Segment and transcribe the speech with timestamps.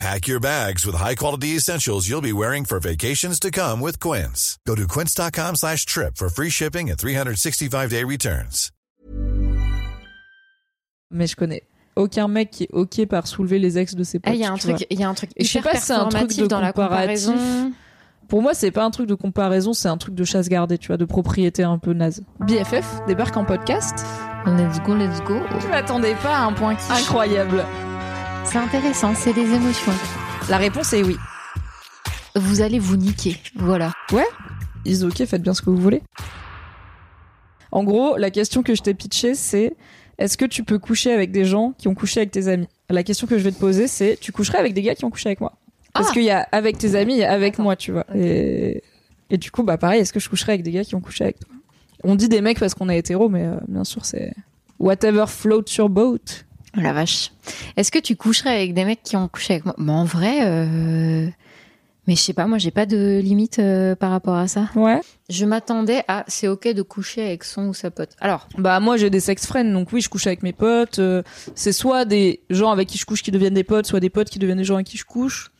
[0.00, 4.58] Pack your bags with high-quality essentials you'll be wearing for vacations to come with Quince.
[4.66, 8.70] Go to quince.com slash trip for free shipping and 365-day returns.
[11.10, 11.62] Mais je connais
[11.96, 14.32] aucun mec qui est ok par soulever les ex de ses potes.
[14.32, 15.72] Ah, il y a un truc, il y a un truc Et je sais hyper
[15.72, 17.26] pas si c'est un truc de dans la comparatif.
[17.26, 17.72] comparaison.
[18.28, 20.88] Pour moi, c'est pas un truc de comparaison, c'est un truc de chasse gardée, tu
[20.88, 22.22] vois, de propriété un peu naze.
[22.40, 23.94] BFF débarque en podcast.
[24.46, 25.36] Let's go, let's go.
[25.62, 27.64] Je m'attendais pas à un point qui incroyable.
[28.44, 29.92] C'est intéressant, c'est des émotions.
[30.48, 31.16] La réponse est oui.
[32.36, 33.92] Vous allez vous niquer, voilà.
[34.84, 36.02] Is ok, faites bien ce que vous voulez.
[37.72, 39.74] En gros, la question que je t'ai pitchée, c'est
[40.18, 42.68] est-ce que tu peux coucher avec des gens qui ont couché avec tes amis?
[42.90, 45.10] La question que je vais te poser, c'est tu coucherais avec des gars qui ont
[45.10, 45.54] couché avec moi?
[45.92, 46.12] Parce Ah.
[46.12, 48.04] qu'il y a avec tes amis, il y a avec moi, tu vois.
[48.14, 48.82] Et,
[49.30, 51.24] et du coup, bah pareil, est-ce que je coucherais avec des gars qui ont couché
[51.24, 51.48] avec toi?
[52.04, 54.32] On dit des mecs parce qu'on est hétéro, mais euh, bien sûr, c'est
[54.78, 56.18] whatever floats your boat.
[56.76, 57.30] Oh la vache.
[57.76, 59.74] Est-ce que tu coucherais avec des mecs qui ont couché avec moi?
[59.78, 61.28] Mais en vrai, euh...
[62.06, 64.68] mais je sais pas, moi j'ai pas de limite euh, par rapport à ça.
[64.74, 65.00] Ouais.
[65.30, 68.10] Je m'attendais à c'est ok de coucher avec son ou sa pote.
[68.20, 71.22] Alors, Bah moi j'ai des sex friends donc oui je couche avec mes potes euh,
[71.54, 74.28] c'est soit des gens avec qui je couche qui deviennent des potes soit des potes
[74.28, 75.50] qui deviennent des gens avec qui je couche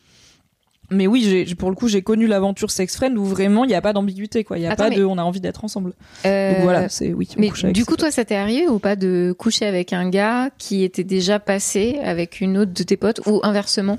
[0.89, 3.81] mais oui pour le coup j'ai connu l'aventure sex friend où vraiment il y a
[3.81, 4.57] pas d'ambiguïté quoi.
[4.57, 5.93] Il y a Attends, pas de on a envie d'être ensemble.
[6.25, 8.95] Euh, donc voilà c'est oui Mais avec du coup, toi, ça t'est arrivé ou pas
[8.95, 13.21] de coucher avec un gars qui était déjà passé avec une autre de tes potes
[13.25, 13.97] ou inversement?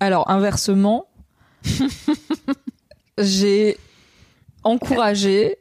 [0.00, 1.06] Alors inversement
[3.18, 3.76] j'ai
[4.62, 5.56] encouragé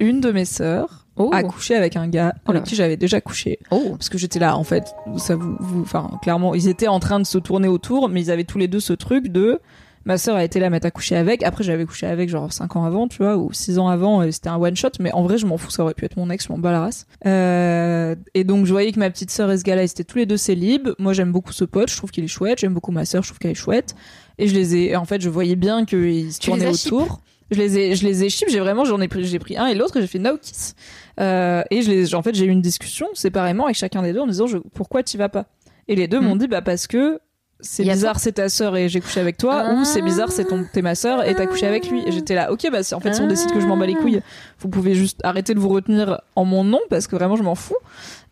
[0.00, 3.58] une de mes sœurs Oh, à coucher avec un gars avec qui j'avais déjà couché.
[3.70, 3.92] Oh.
[3.92, 4.84] parce que j'étais là en fait
[5.16, 8.30] ça vous vous- enfin clairement ils étaient en train de se tourner autour mais ils
[8.30, 9.58] avaient tous les deux ce truc de
[10.04, 11.42] ma sœur a été là mais t'as couché avec.
[11.42, 14.30] Après j'avais couché avec genre 5 ans avant tu vois ou 6 ans avant et
[14.30, 16.30] c'était un one shot mais en vrai je m'en fous ça aurait pu être mon
[16.30, 17.06] ex je m'en bats la race.
[17.26, 20.18] Euh, et donc je voyais que ma petite sœur et ce gars-là ils étaient tous
[20.18, 22.92] les deux célib moi j'aime beaucoup ce pote je trouve qu'il est chouette j'aime beaucoup
[22.92, 23.94] ma sœur je trouve qu'elle est chouette.
[24.38, 27.20] Et je les ai et en fait je voyais bien qu'ils se Tu tournaient autour
[27.50, 29.74] je les ai je les ai j'ai vraiment j'en ai pris j'ai pris un et
[29.74, 30.74] l'autre et j'ai fait no kiss
[31.20, 34.20] euh, et je les, en fait, j'ai eu une discussion séparément avec chacun des deux
[34.20, 35.46] en disant je, pourquoi tu vas pas?
[35.88, 36.24] Et les deux Mm.
[36.24, 37.20] m'ont dit bah parce que
[37.60, 39.72] c'est bizarre, c'est ta sœur et j'ai couché avec toi, Ah.
[39.74, 42.02] ou c'est bizarre, c'est ton, t'es ma sœur et t'as couché avec lui.
[42.06, 43.94] Et j'étais là, ok, bah en fait, si on décide que je m'en bats les
[43.94, 44.20] couilles,
[44.60, 47.54] vous pouvez juste arrêter de vous retenir en mon nom parce que vraiment je m'en
[47.54, 47.76] fous.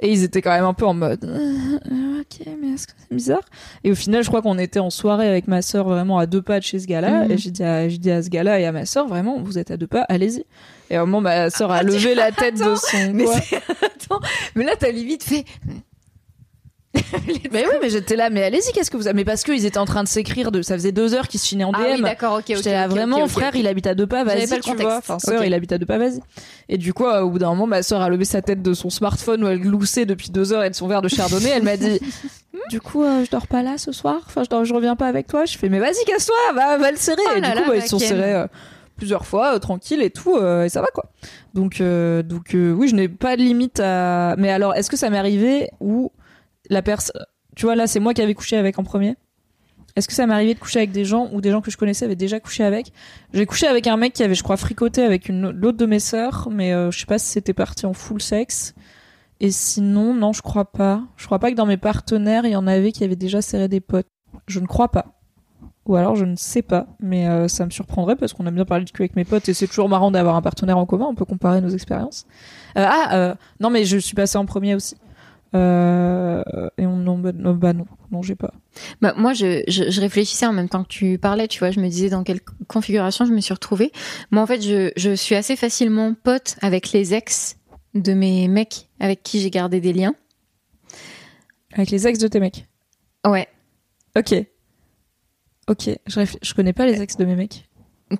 [0.01, 3.15] Et ils étaient quand même un peu en mode, euh, ok, mais est-ce que c'est
[3.15, 3.41] bizarre?
[3.85, 6.43] Et au final, je crois qu'on était en soirée avec ma sœur vraiment à deux
[6.43, 7.25] pas de chez ce gars-là.
[7.25, 7.31] Mhm.
[7.31, 9.57] Et j'ai dit, à, j'ai dit à ce gars-là et à ma sœur, vraiment, vous
[9.59, 10.45] êtes à deux pas, allez-y.
[10.91, 13.13] Et au moment, ma sœur a levé la tête de son.
[13.15, 13.25] Mais
[13.83, 14.21] Attends,
[14.55, 15.45] mais là t'as limite fait.
[17.53, 19.79] Mais oui, mais j'étais là, mais allez-y, qu'est-ce que vous avez Mais parce qu'ils étaient
[19.79, 20.63] en train de s'écrire, de...
[20.63, 21.79] ça faisait deux heures qu'ils se chinaient en DM.
[21.79, 22.57] Ah oui, d'accord, ok, ok.
[22.57, 24.97] J'étais là, vraiment, frère, il habite à deux pas, vas-y, pas le contexte.
[24.99, 25.47] Enfin, sœur, Ok.
[25.47, 26.21] il habite à deux pas, vas-y.
[26.69, 28.75] Et du coup, euh, au bout d'un moment, ma sœur a levé sa tête de
[28.75, 31.51] son smartphone où elle gloussait depuis deux heures et de son verre de chardonnay.
[31.51, 32.01] Elle m'a dit,
[32.71, 34.23] du coup, euh, je dors pas là ce soir.
[34.27, 35.45] Enfin, je, dors, je reviens pas avec toi.
[35.45, 37.23] Je fais, mais vas-y, casse-toi, va, va le serrer.
[37.33, 38.47] Oh et là du coup, là, bah, ils se sont serrés euh,
[38.97, 41.11] plusieurs fois, euh, tranquille et tout, euh, et ça va quoi.
[41.55, 44.35] Donc, donc oui, je n'ai pas de limite à.
[44.39, 46.11] Mais alors, est-ce que ça m'est arrivé où
[46.71, 47.25] la personne,
[47.57, 49.17] tu vois, là, c'est moi qui avais couché avec en premier.
[49.97, 51.77] Est-ce que ça m'est arrivé de coucher avec des gens ou des gens que je
[51.77, 52.93] connaissais avaient déjà couché avec?
[53.33, 56.01] J'ai couché avec un mec qui avait, je crois, fricoté avec une l'autre de mes
[56.01, 58.75] sœurs, mais euh, je sais pas si c'était parti en full sexe.
[59.39, 61.03] Et sinon, non, je crois pas.
[61.17, 63.69] Je crois pas que dans mes partenaires, il y en avait qui avaient déjà serré
[63.69, 64.09] des potes.
[64.49, 65.15] Je ne crois pas.
[65.87, 68.65] Ou alors je ne sais pas, mais euh, ça me surprendrait parce qu'on aime bien
[68.65, 71.05] parler de cul avec mes potes et c'est toujours marrant d'avoir un partenaire en commun,
[71.11, 72.27] on peut comparer nos expériences.
[72.79, 74.97] Euh, ah, euh, non mais je suis passée en premier aussi.
[75.55, 76.43] Euh,
[76.79, 78.53] et on bah, non, bah non, non j'ai pas.
[79.01, 81.81] Bah, moi, je, je, je réfléchissais en même temps que tu parlais, tu vois, je
[81.81, 83.93] me disais dans quelle configuration je me suis retrouvée.
[84.31, 87.57] Moi, en fait, je, je suis assez facilement pote avec les ex
[87.95, 90.15] de mes mecs avec qui j'ai gardé des liens.
[91.73, 92.67] Avec les ex de tes mecs?
[93.27, 93.49] Ouais.
[94.17, 94.35] Ok.
[95.69, 97.69] Ok, je, je connais pas les ex de mes mecs.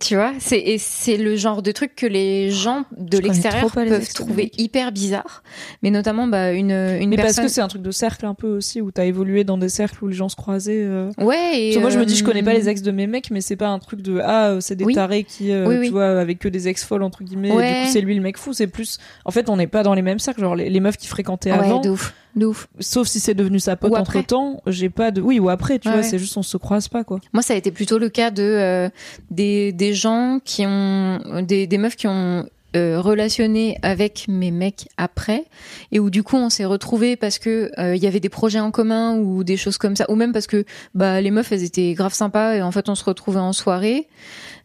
[0.01, 4.51] Tu vois, c'est c'est le genre de truc que les gens de l'extérieur peuvent trouver
[4.59, 5.43] hyper bizarre,
[5.83, 8.49] mais notamment bah une une Mais parce que c'est un truc de cercle un peu
[8.49, 10.83] aussi, où t'as évolué dans des cercles où les gens se croisaient.
[10.85, 11.11] euh.
[11.19, 11.61] ouais.
[11.61, 13.07] Et, Parce que moi je me dis je euh, connais pas les ex de mes
[13.07, 14.95] mecs mais c'est pas un truc de ah euh, c'est des Oui.
[14.95, 17.81] tarés qui euh, Oui, tu vois avec que des ex folles entre guillemets et Ouais.
[17.81, 19.95] du coup c'est lui le mec fou c'est plus en fait on n'est pas dans
[19.95, 22.69] les mêmes cercles genre les, les meufs qui fréquentaient Ouais, avant de ouf, de ouf.
[22.81, 24.23] sauf si c'est devenu sa pote Ou entre après.
[24.25, 26.09] temps j'ai pas de oui ou après tu Ouais, vois ouais.
[26.09, 28.43] c'est juste on se croise pas quoi Moi, ça a été plutôt le cas de
[28.43, 28.89] euh,
[29.31, 32.47] des des gens qui ont des des meufs qui ont
[32.77, 35.45] euh, relationné avec mes mecs après
[35.93, 38.59] et où du coup on s'est retrouvés parce que euh, il y avait des projets
[38.59, 41.63] en commun ou des choses comme ça ou même parce que bah les meufs elles
[41.63, 44.09] étaient grave sympas et en fait on se retrouvait en soirée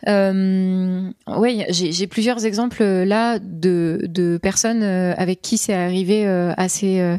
[0.07, 6.25] euh, ouais j'ai plusieurs exemples euh, là de de personnes euh, avec qui c'est arrivé
[6.25, 7.17] euh, assez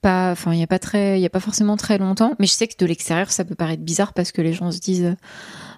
[0.00, 2.46] pas enfin il y a pas très il y a pas forcément très longtemps mais
[2.46, 5.14] je sais que de l'extérieur ça peut paraître bizarre parce que les gens se disent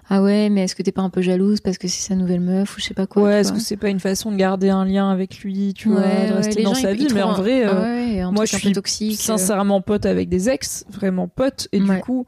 [0.09, 2.41] ah ouais mais est-ce que t'es pas un peu jalouse parce que c'est sa nouvelle
[2.41, 3.57] meuf ou je sais pas quoi ouais, est-ce vois.
[3.57, 6.31] que c'est pas une façon de garder un lien avec lui, tu vois, Ouais, de
[6.31, 7.05] ouais, rester dans gens, sa ils- vie?
[7.09, 7.73] Ils Mais en vrai, un- euh,
[8.21, 9.19] ah ouais, moi je suis toxique.
[9.19, 12.25] sincèrement pote avec des ex, vraiment pote, et du coup,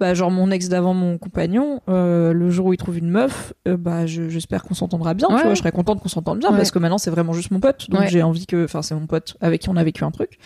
[0.00, 3.52] bah genre mon ex d'avant mon compagnon, euh, le jour où il trouve une meuf,
[3.68, 5.36] euh, bah je- j'espère qu'on s'entendra bien, Ouais.
[5.36, 6.56] tu vois, je serais contente qu'on s'entende bien Ouais.
[6.56, 8.08] parce que maintenant c'est vraiment juste mon pote, donc Ouais.
[8.08, 10.38] j'ai envie que, enfin c'est mon pote avec qui on a vécu un truc,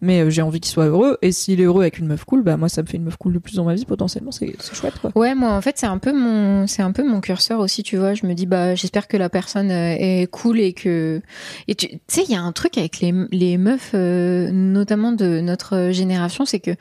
[0.00, 2.42] mais euh, j'ai envie qu'il soit heureux, et s'il est heureux avec une meuf cool,
[2.42, 4.54] bah moi ça me fait une meuf cool de plus dans ma vie potentiellement, c'est
[4.74, 5.10] chouette quoi.
[5.14, 7.96] Ouais, moi en fait c'est un peu mon c'est un peu mon curseur aussi, tu
[7.96, 8.14] vois.
[8.14, 11.20] Je me dis bah j'espère que la personne euh, est cool et que
[11.68, 15.40] et tu sais il y a un truc avec les les meufs euh, notamment de
[15.40, 16.72] notre génération, c'est que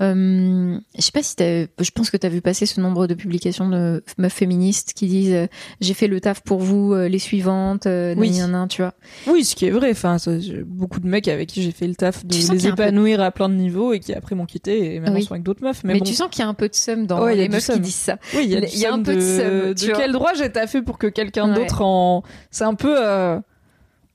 [0.00, 3.14] euh, je sais pas si t'as je pense que t'as vu passer ce nombre de
[3.14, 5.46] publications de meufs féministes qui disent euh,
[5.80, 8.30] j'ai fait le taf pour vous les suivantes Oui.
[8.38, 8.94] nan, nan, tu vois.
[9.26, 9.90] Oui, ce qui est vrai.
[9.90, 10.32] Enfin, ça,
[10.66, 12.34] beaucoup de mecs avec qui j'ai fait le taf de
[12.68, 15.24] Un peu- à plein de niveaux et qui après m'ont quitté et maintenant Oui.
[15.24, 15.82] sont avec d'autres meufs.
[15.84, 16.04] Mais, Mais, bon.
[16.04, 17.94] tu sens qu'il y a un peu de seum dans Ouais, les meufs qui disent
[17.94, 18.16] ça.
[18.34, 19.98] oui, il y a, il du y a un peu de seum, de, vois.
[20.00, 21.54] quel droit j'ai taffé pour que quelqu'un Ouais.
[21.54, 22.22] d'autre en.
[22.50, 23.38] C'est un peu euh,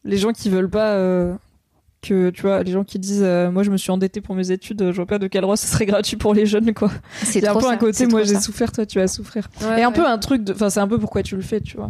[0.04, 0.94] les gens qui veulent pas.
[0.94, 1.34] euh,
[2.04, 4.52] que tu vois les gens qui disent euh, moi je me suis endetté pour mes
[4.52, 6.92] études je vois pas de quel droit ce serait gratuit pour les jeunes quoi
[7.24, 9.84] C'est un peu ça, un côté moi j'ai souffert toi tu vas souffrir Ouais, et
[9.84, 11.90] un peu un truc de enfin c'est un peu pourquoi tu le fais tu vois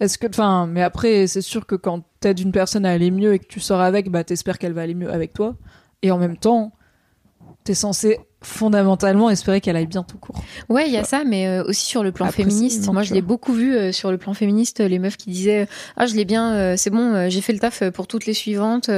[0.00, 3.34] est-ce que enfin mais après c'est sûr que quand t'aides une personne à aller mieux
[3.34, 5.54] et que tu sors avec bah t'espères qu'elle va aller mieux avec toi
[6.02, 6.72] et en même temps
[7.62, 11.48] t'es censé fondamentalement espérer qu'elle aille bien tout court Ouais, il y a ça, mais
[11.48, 12.88] euh, aussi sur le plan Après, féministe.
[12.92, 16.06] Moi, je l'ai beaucoup vu euh, sur le plan féministe, les meufs qui disaient ah
[16.06, 18.88] je l'ai bien, euh, c'est bon, j'ai fait le taf pour toutes les suivantes.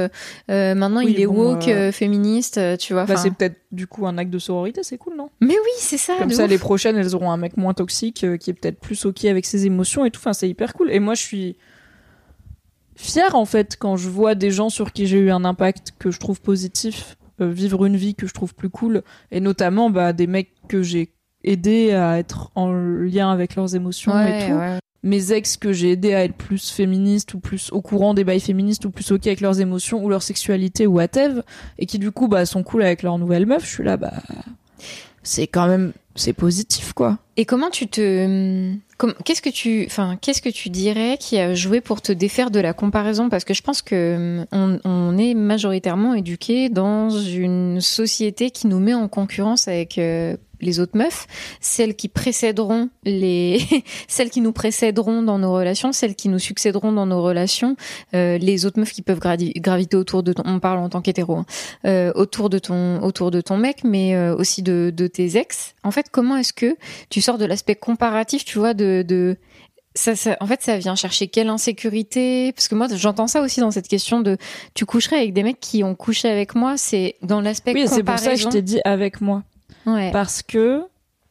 [0.47, 3.05] maintenant, Oui, il est bon, woke, féministe, tu vois.
[3.05, 5.29] bah c'est peut-être du coup un acte de sororité c'est cool non?
[5.41, 6.15] Mais oui, c'est ça.
[6.17, 6.49] comme ça ouf.
[6.49, 9.67] les prochaines elles auront un mec moins toxique qui est peut-être plus ok avec ses
[9.67, 11.55] émotions et tout enfin c'est hyper cool et moi je suis
[13.01, 16.11] fière en fait quand je vois des gens sur qui j'ai eu un impact que
[16.11, 20.11] je trouve positif euh, vivre une vie que je trouve plus cool et notamment bah
[20.11, 21.13] des mecs que j'ai
[21.45, 24.79] aidé à être en lien avec leurs émotions Ouais, et tout ouais.
[25.03, 28.41] mes ex que j'ai aidé à être plus féministes ou plus au courant des bails
[28.41, 31.41] féministes ou plus ok avec leurs émotions ou leur sexualité ou whatever
[31.77, 34.11] et qui du coup bah sont cool avec leur nouvelle meuf je suis là bah
[35.23, 38.79] c'est quand même c'est positif quoi Et comment tu te, comme-
[39.23, 42.59] qu'est-ce que tu, enfin, qu'est-ce que tu dirais qui a joué pour te défaire de
[42.59, 43.29] la comparaison?
[43.29, 48.79] Parce que je pense que hum, on, est majoritairement éduqué dans une société qui nous
[48.79, 51.27] met en concurrence avec euh, les autres meufs,
[51.61, 53.61] celles qui précéderont les,
[54.07, 57.75] celles qui nous précéderont dans nos relations, celles qui nous succéderont dans nos relations,
[58.13, 61.01] euh, les autres meufs qui peuvent gravi- graviter autour de ton, on parle en tant
[61.01, 61.45] qu'hétéro, hein,
[61.85, 65.75] euh, autour de ton, autour de ton mec, mais aussi de, de tes ex.
[65.83, 66.75] En fait, comment est-ce que
[67.09, 69.37] tu sors de l'aspect comparatif, tu vois, de, de
[69.95, 72.53] ça, ça, en fait, ça vient chercher quelle insécurité?
[72.53, 74.37] Parce que moi, j'entends ça aussi dans cette question de
[74.75, 76.77] tu coucherais avec des mecs qui ont couché avec moi.
[76.77, 78.49] C'est dans l'aspect oui c'est pour ça que je comparaison.
[78.49, 79.43] t'ai dit avec moi
[79.85, 80.11] Ouais.
[80.11, 80.83] parce que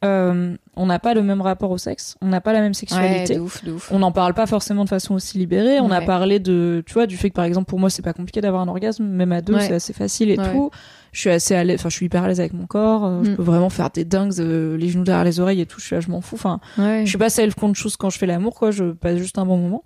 [0.05, 2.73] euh, on n'a pas le même rapport au sexe on n'a pas la même ouais,
[2.73, 3.91] sexualité de ouf, de ouf.
[3.91, 5.79] on n'en parle pas forcément de façon aussi libérée.
[5.81, 6.05] On a Ouais.
[6.05, 8.61] parlé de, tu vois, du fait que par exemple pour moi c'est pas compliqué d'avoir
[8.61, 9.61] un orgasme, même à deux Ouais.
[9.67, 10.51] c'est assez facile et Ouais.
[10.51, 10.69] tout.
[11.11, 13.03] Je suis assez à l'aise, enfin je suis hyper à l'aise avec mon corps.
[13.03, 13.35] euh, Je Mm.
[13.35, 15.79] peux vraiment faire des dingues, euh, les genoux derrière les oreilles et tout.
[15.81, 16.35] Je suis là, je m'en fous.
[16.35, 17.01] Enfin, Ouais.
[17.03, 18.71] je suis pas self chose quand je fais l'amour, quoi.
[18.71, 19.83] Je passe juste un bon moment.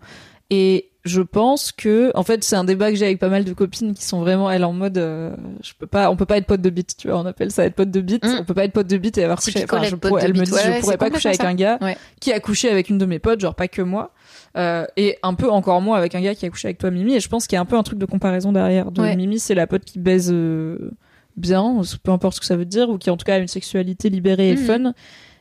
[0.51, 3.51] Et je pense que, en fait, c'est un débat que j'ai avec pas mal de
[3.53, 6.45] copines qui sont vraiment, elles, en mode, euh, je peux pas, on peut pas être
[6.45, 8.24] pote de bite, tu vois, on appelle ça être pote de bite.
[8.24, 8.38] Mm.
[8.39, 9.65] On peut pas être pote de bite et avoir couché.
[9.65, 11.98] Enfin, je elle me dit, Ouais, je pourrais pas coucher avec un gars Ouais.
[12.22, 14.12] qui a couché avec une de mes potes, genre pas que moi,
[14.57, 17.15] euh, et un peu encore moins avec un gars qui a couché avec toi, Mimi.
[17.15, 18.91] Et je pense qu'il y a un peu un truc de comparaison derrière.
[18.91, 19.15] De Ouais.
[19.17, 20.91] Mimi, c'est la pote qui baise euh,
[21.36, 23.48] bien, peu importe ce que ça veut dire, ou qui en tout cas a une
[23.50, 24.65] sexualité libérée et Mhm.
[24.65, 24.93] fun.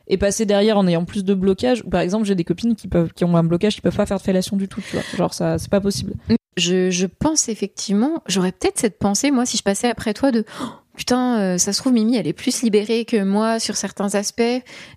[0.07, 1.83] Et passer derrière en ayant plus de blocage.
[1.83, 4.17] Par exemple, j'ai des copines qui peuvent, qui ont un blocage, qui peuvent pas faire
[4.17, 5.05] de fellation du tout, tu vois.
[5.15, 6.13] Genre ça, c'est pas possible.
[6.57, 10.43] Je, je pense effectivement, j'aurais peut-être cette pensée, moi, si je passais après toi, de
[10.61, 14.13] Oh, putain, euh, ça se trouve, Mimi, elle est plus libérée que moi sur certains
[14.13, 14.43] aspects.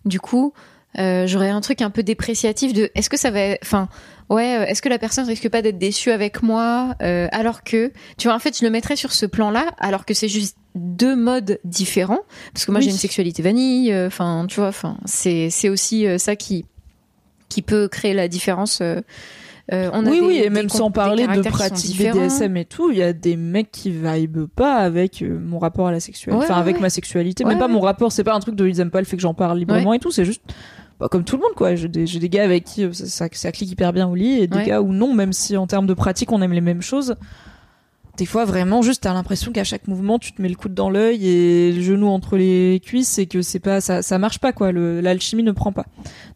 [0.05, 0.53] Du coup,
[0.99, 3.57] euh, j'aurais un truc un peu dépréciatif de est-ce que ça va.
[3.63, 3.89] Enfin,
[4.31, 7.93] ouais, euh, est-ce que la personne risque pas d'être déçue avec moi euh, alors que.
[8.19, 11.17] Tu vois, en fait, je le mettrais sur ce plan-là, alors que c'est juste deux
[11.17, 12.21] modes différents.
[12.53, 12.85] Parce que moi, Oui.
[12.87, 16.65] j'ai une sexualité vanille, euh, enfin, tu vois, enfin, c'est c'est aussi euh, ça qui,
[17.49, 18.81] qui peut créer la différence.
[18.81, 19.01] euh,
[19.73, 22.21] on a oui, des- oui, et même sans parler de caractères qui sont pratique différents.
[22.21, 25.89] BDSM et tout, il y a des mecs qui vibent pas avec euh, mon rapport
[25.89, 26.83] à la sexualité, Ouais, enfin ouais, avec ouais.
[26.83, 29.07] ma sexualité, même pas mon rapport, c'est pas un truc de ils aiment pas le
[29.07, 30.43] fait que j'en parle librement et tout, c'est juste
[31.01, 31.75] bah, comme tout le monde quoi.
[31.75, 34.47] J'ai des, gars avec qui euh, ça, ça, ça clique hyper bien au lit et
[34.47, 34.67] des Ouais.
[34.67, 37.17] gars où non, même si en termes de pratique on aime les mêmes choses.
[38.17, 40.89] Des fois vraiment juste t'as l'impression qu'à chaque mouvement tu te mets le coude dans
[40.89, 44.53] l'œil et le genou entre les cuisses et que c'est pas ça ça marche pas
[44.53, 44.73] quoi.
[44.73, 45.85] L'alchimie ne prend pas.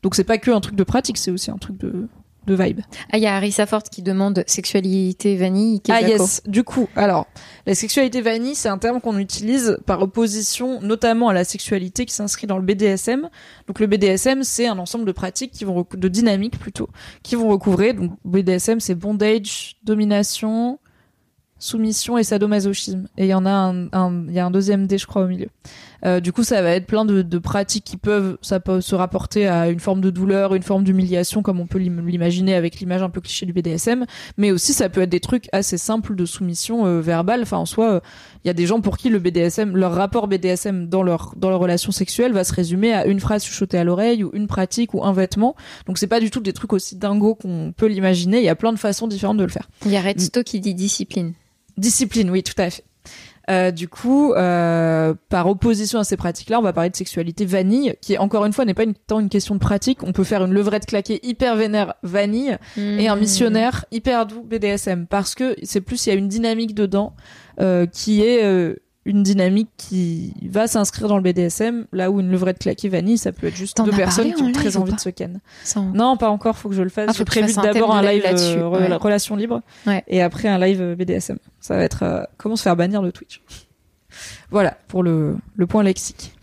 [0.02, 2.06] Donc c'est pas que un truc de pratique, c'est aussi un truc de
[2.46, 2.80] de vibe.
[3.12, 5.80] Ah, il y a Harissa Ford qui demande sexualité vanille.
[5.92, 7.26] Ah yes, du coup, alors,
[7.66, 12.14] la sexualité vanille, c'est un terme qu'on utilise par opposition notamment à la sexualité qui
[12.14, 13.28] s'inscrit dans le BDSM.
[13.66, 16.88] Donc le BDSM, c'est un ensemble de pratiques qui vont de dynamiques plutôt,
[17.22, 20.78] qui vont recouvrer donc BDSM, c'est bondage, domination,
[21.58, 23.06] soumission et sadomasochisme.
[23.18, 25.22] Et il y en a un, un- il y a un deuxième D, je crois,
[25.22, 25.48] au milieu.
[26.04, 28.94] Euh, du coup, ça va être plein de, de pratiques qui peuvent, ça peut se
[28.94, 32.80] rapporter à une forme de douleur, une forme d'humiliation, comme on peut l'im- l'imaginer avec
[32.80, 34.06] l'image un peu cliché du BDSM.
[34.36, 37.42] Mais aussi, ça peut être des trucs assez simples de soumission euh, verbale.
[37.42, 38.00] Enfin, en soi, euh,
[38.44, 41.50] il y a des gens pour qui le BDSM, leur rapport BDSM dans leur dans
[41.50, 44.94] leur relation sexuelle va se résumer à une phrase chuchotée à l'oreille ou une pratique
[44.94, 45.54] ou un vêtement.
[45.86, 48.38] Donc, c'est pas du tout des trucs aussi dingos qu'on peut l'imaginer.
[48.38, 49.68] Il y a plein de façons différentes de le faire.
[49.84, 51.34] Il y a Redsto qui dit discipline.
[51.76, 52.84] Discipline, oui, tout à fait.
[53.50, 57.94] Euh, du coup, euh, par opposition à ces pratiques-là, on va parler de sexualité vanille,
[58.00, 60.02] qui encore une fois n'est pas une, tant une question de pratique.
[60.02, 63.20] On peut faire une levrette claquée hyper vénère vanille et un Hmm.
[63.20, 67.14] missionnaire hyper doux BDSM, parce que c'est plus il y a une dynamique dedans
[67.60, 68.44] euh, qui est
[69.10, 73.32] une dynamique qui va s'inscrire dans le BDSM, là où une levrette claquée vanille, ça
[73.32, 75.40] peut être juste deux personnes qui ont très envie de se ken.
[75.94, 77.08] Non, pas encore, faut que je le fasse.
[77.10, 78.88] Ah, tu prévu d'abord un live live là-dessus, euh, ouais.
[78.88, 80.02] re- relation libre Ouais.
[80.08, 81.38] et après un live euh, BDSM.
[81.60, 83.42] Ça va être euh, comment se faire bannir de Twitch.
[84.50, 86.32] Voilà pour le, le point lexique.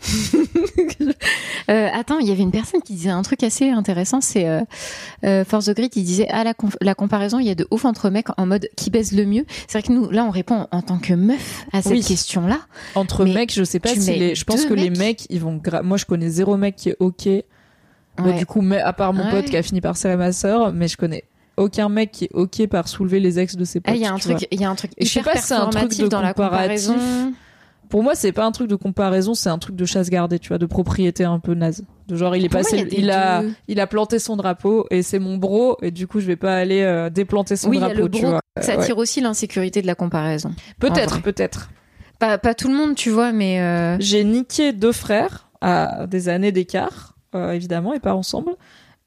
[1.70, 4.60] Euh, attends, il y avait une personne qui disait un truc assez intéressant, c'est euh,
[5.24, 7.84] euh, Force the Grid, il disait ah la, la comparaison, il y a de ouf
[7.84, 9.44] entre mecs en mode qui baise le mieux.
[9.66, 12.00] C'est vrai que nous là on répond en tant que meuf à cette Oui.
[12.02, 12.58] question-là.
[12.94, 14.34] Entre mecs, je sais pas si les.
[14.34, 15.26] Je pense que les mecs.
[15.30, 15.60] ils vont.
[15.82, 17.28] Moi, je connais zéro mec qui est ok.
[18.16, 19.30] Bah, du coup, mais à part mon Ouais.
[19.30, 21.24] pote qui a fini par serrer ma sœur, mais je connais
[21.56, 23.92] aucun mec qui est ok par soulever les ex de ses potes.
[23.92, 25.34] Ah, il y a un truc, il y a un truc Et je sais hyper
[25.34, 26.86] pas si c'est un truc de dans la comparatif.
[26.88, 27.32] comparaison.
[27.88, 30.48] Pour moi, c'est pas un truc de comparaison, c'est un truc de chasse gardée, tu
[30.48, 31.84] vois, de propriété un peu naze.
[32.08, 33.52] De genre, il est Pour moi, passé, il a il a, deux.
[33.68, 36.56] il a planté son drapeau et c'est mon bro et du coup, je vais pas
[36.56, 38.40] aller euh, déplanter son Oui, il y a drapeau, le tu bro, vois.
[38.60, 38.84] Ça Ouais.
[38.84, 40.52] tire aussi l'insécurité de la comparaison.
[40.80, 41.70] Peut-être, peut-être.
[42.18, 46.28] Pas, pas tout le monde, tu vois, mais euh, J'ai niqué deux frères à des
[46.28, 48.52] années d'écart, euh, évidemment, et pas ensemble.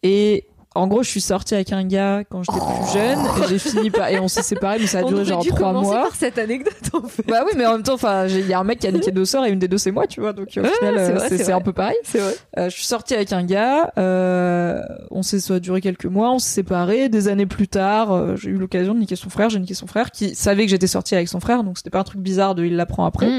[0.04, 3.60] Et en gros, je suis sortie avec un gars quand j'étais plus jeune, et j'ai
[3.60, 6.08] fini par, et on s'est séparés, mais ça a duré genre trois mois.
[6.14, 7.28] cette anecdote en fait.
[7.28, 9.12] Bah oui, mais en même temps, enfin, il y a un mec qui a niqué
[9.12, 10.32] deux sœurs et une des deux c'est moi, tu vois.
[10.32, 11.98] Donc au Ouais, final, c'est euh, un peu pareil.
[12.04, 12.36] C'est vrai.
[12.58, 16.32] Euh, je suis sortie avec un gars, euh, on s'est ça a duré quelques mois,
[16.32, 17.10] on s'est séparés.
[17.10, 19.88] Des années plus tard, euh, j'ai eu l'occasion de niquer son frère, j'ai niqué son
[19.88, 22.56] frère, qui savait que j'étais sortie avec son frère, donc c'était pas un truc bizarre
[22.56, 23.30] de il l'apprend après.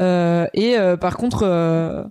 [0.00, 2.06] Euh, et par contre,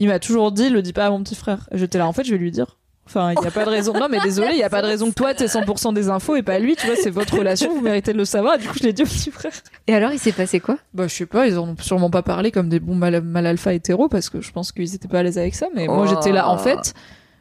[0.00, 1.68] il m'a toujours dit, le dis pas à mon petit frère.
[1.72, 2.78] J'étais là, en fait, je vais lui dire.
[3.08, 3.94] Enfin, il n'y a pas de raison.
[3.94, 6.36] Non, mais désolé, il n'y a pas de raison que toi, t'aies 100% des infos
[6.36, 6.76] et pas lui.
[6.76, 8.56] Tu vois, c'est votre relation, vous méritez de le savoir.
[8.56, 9.52] Et du coup, je l'ai dit au petit frère.
[9.86, 10.76] Et alors, il s'est passé quoi?
[10.92, 13.46] Bah, je sais pas, ils en ont sûrement pas parlé comme des bons mal, mal
[13.46, 15.68] alpha hétéros parce que je pense qu'ils étaient pas à l'aise avec ça.
[15.74, 16.06] Mais moi, Oh.
[16.06, 16.48] j'étais là.
[16.50, 16.92] En fait,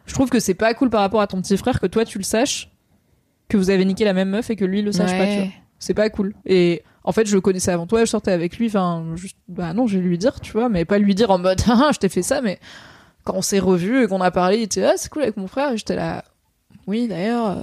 [0.05, 2.17] je trouve que c'est pas cool par rapport à ton petit frère que toi, tu
[2.17, 2.71] le saches,
[3.49, 5.35] que vous avez niqué la même meuf et que lui, il le sache pas, tu
[5.39, 5.47] vois.
[5.79, 6.33] C'est pas cool.
[6.45, 8.67] Et en fait, je le connaissais avant toi, je sortais avec lui.
[8.67, 11.37] Enfin, juste, bah non, je vais lui dire, tu vois, mais pas lui dire en
[11.37, 12.59] mode, ah, je t'ai fait ça, mais
[13.27, 15.47] quand on s'est revus et qu'on a parlé, il était, ah, c'est cool avec mon
[15.47, 15.73] frère.
[15.73, 16.23] Et j'étais là,
[16.87, 17.55] oui, d'ailleurs, euh,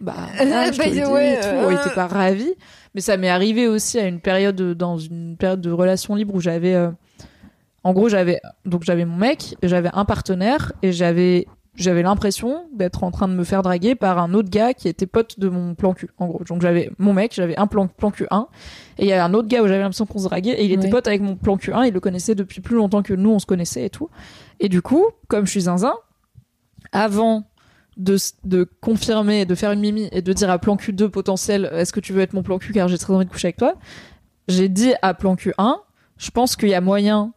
[0.00, 1.46] bah, voilà, je te et tout.
[1.46, 2.54] euh, il était pas ravi.
[2.94, 6.34] Mais ça m'est arrivé aussi à une période, de- dans une période de relation libre
[6.34, 6.90] où j'avais, euh,
[7.84, 13.02] en gros, j'avais, donc j'avais mon mec, j'avais un partenaire et j'avais j'avais l'impression d'être
[13.02, 15.74] en train de me faire draguer par un autre gars qui était pote de mon
[15.74, 16.44] plan cul, en gros.
[16.44, 18.46] Donc j'avais mon mec, j'avais un plan, plan Q1,
[18.98, 20.72] et il y avait un autre gars où j'avais l'impression qu'on se draguait, et il
[20.72, 20.90] était Ouais.
[20.90, 23.46] pote avec mon plan Q1, il le connaissait depuis plus longtemps que nous, on se
[23.46, 24.10] connaissait et tout.
[24.60, 25.94] Et du coup, comme je suis zinzin,
[26.92, 27.44] avant
[27.96, 31.92] de, de confirmer, de faire une mimi et de dire à plan Q2 potentiel, est-ce
[31.92, 33.74] que tu veux être mon plan Q car j'ai très envie de coucher avec toi,
[34.48, 35.76] j'ai dit à plan Q1,
[36.18, 37.32] je pense qu'il y a moyen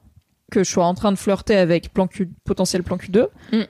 [0.52, 3.28] que je sois en train de flirter avec plan Q, potentiel plan Q2.
[3.52, 3.62] Mm.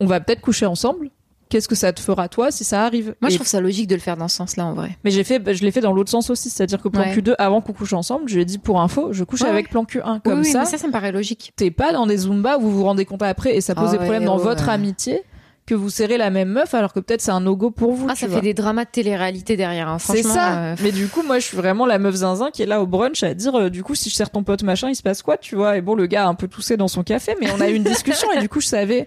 [0.00, 1.10] On va peut-être coucher ensemble.
[1.50, 3.14] Qu'est-ce que ça te fera toi si ça arrive?
[3.20, 4.96] Moi, Et- je trouve ça logique de le faire dans ce sens-là, en vrai.
[5.04, 7.14] Mais j'ai fait, je l'ai fait dans l'autre sens aussi, c'est-à-dire que plan Ouais.
[7.14, 9.48] Q2, avant qu'on couche ensemble, je lui ai dit pour info, je couche Ouais.
[9.50, 10.20] avec plan Q1.
[10.22, 11.52] Comme oui, oui, ça, mais ça, ça me paraît logique.
[11.54, 13.92] t'es pas dans des Zumba où vous vous rendez compte après et ça pose Ah
[13.92, 15.22] des problèmes ouais, dans votre amitié
[15.66, 18.06] que vous serrez la même meuf alors que peut-être c'est un no-go pour vous.
[18.10, 18.36] Ah, ça vois.
[18.36, 19.88] fait des dramas de télé-réalité derrière.
[19.88, 19.98] hein.
[19.98, 20.58] C'est ça.
[20.58, 22.86] euh, Mais du coup, moi, je suis vraiment la meuf zinzin qui est là au
[22.86, 25.22] brunch à dire, euh, du coup, si je sers ton pote machin, il se passe
[25.22, 25.76] quoi, tu vois?
[25.78, 27.74] Et bon, le gars a un peu toussé dans son café, mais on a eu
[27.74, 29.06] une discussion et du coup, je savais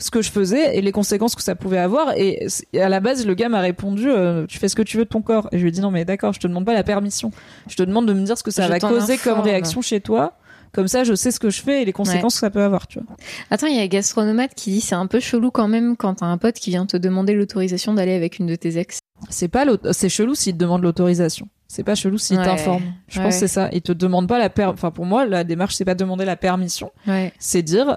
[0.00, 2.14] ce que je faisais et les conséquences que ça pouvait avoir.
[2.16, 2.46] Et
[2.80, 5.08] à la base, le gars m'a répondu, euh, tu fais ce que tu veux de
[5.10, 5.48] ton corps.
[5.52, 7.30] Et je lui ai dit, non, mais d'accord, je te demande pas la permission.
[7.68, 10.00] Je te demande de me dire ce que ça Je va causer comme réaction chez
[10.00, 10.32] toi.
[10.72, 12.86] Comme ça, je sais ce que je fais et les conséquences que ça peut avoir,
[12.86, 13.16] tu vois.
[13.50, 16.26] Attends, il y a Gastronomate qui dit c'est un peu chelou quand même quand t'as
[16.26, 19.00] un pote qui vient te demander l'autorisation d'aller avec une de tes ex.
[19.30, 21.48] C'est pas c'est chelou s'il te demande l'autorisation.
[21.66, 22.44] C'est pas chelou s'il Ouais.
[22.44, 22.82] t'informe.
[23.08, 23.24] Je Ouais.
[23.24, 23.68] pense que c'est ça.
[23.72, 24.66] Il te demande pas la per...
[24.66, 27.32] enfin pour moi la démarche c'est pas demander la permission, Ouais.
[27.40, 27.96] c'est dire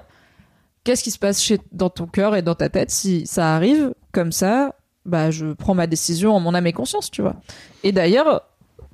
[0.84, 3.94] qu'est-ce qui se passe chez dans ton cœur et dans ta tête si ça arrive
[4.12, 4.74] comme ça,
[5.04, 7.36] bah je prends ma décision en mon âme et conscience, tu vois.
[7.82, 8.42] Et d'ailleurs,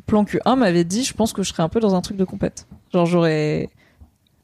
[0.06, 2.24] plan Q1 m'avait dit je pense que je serais un peu dans un truc de
[2.24, 2.66] compète.
[2.92, 3.68] Genre j'aurais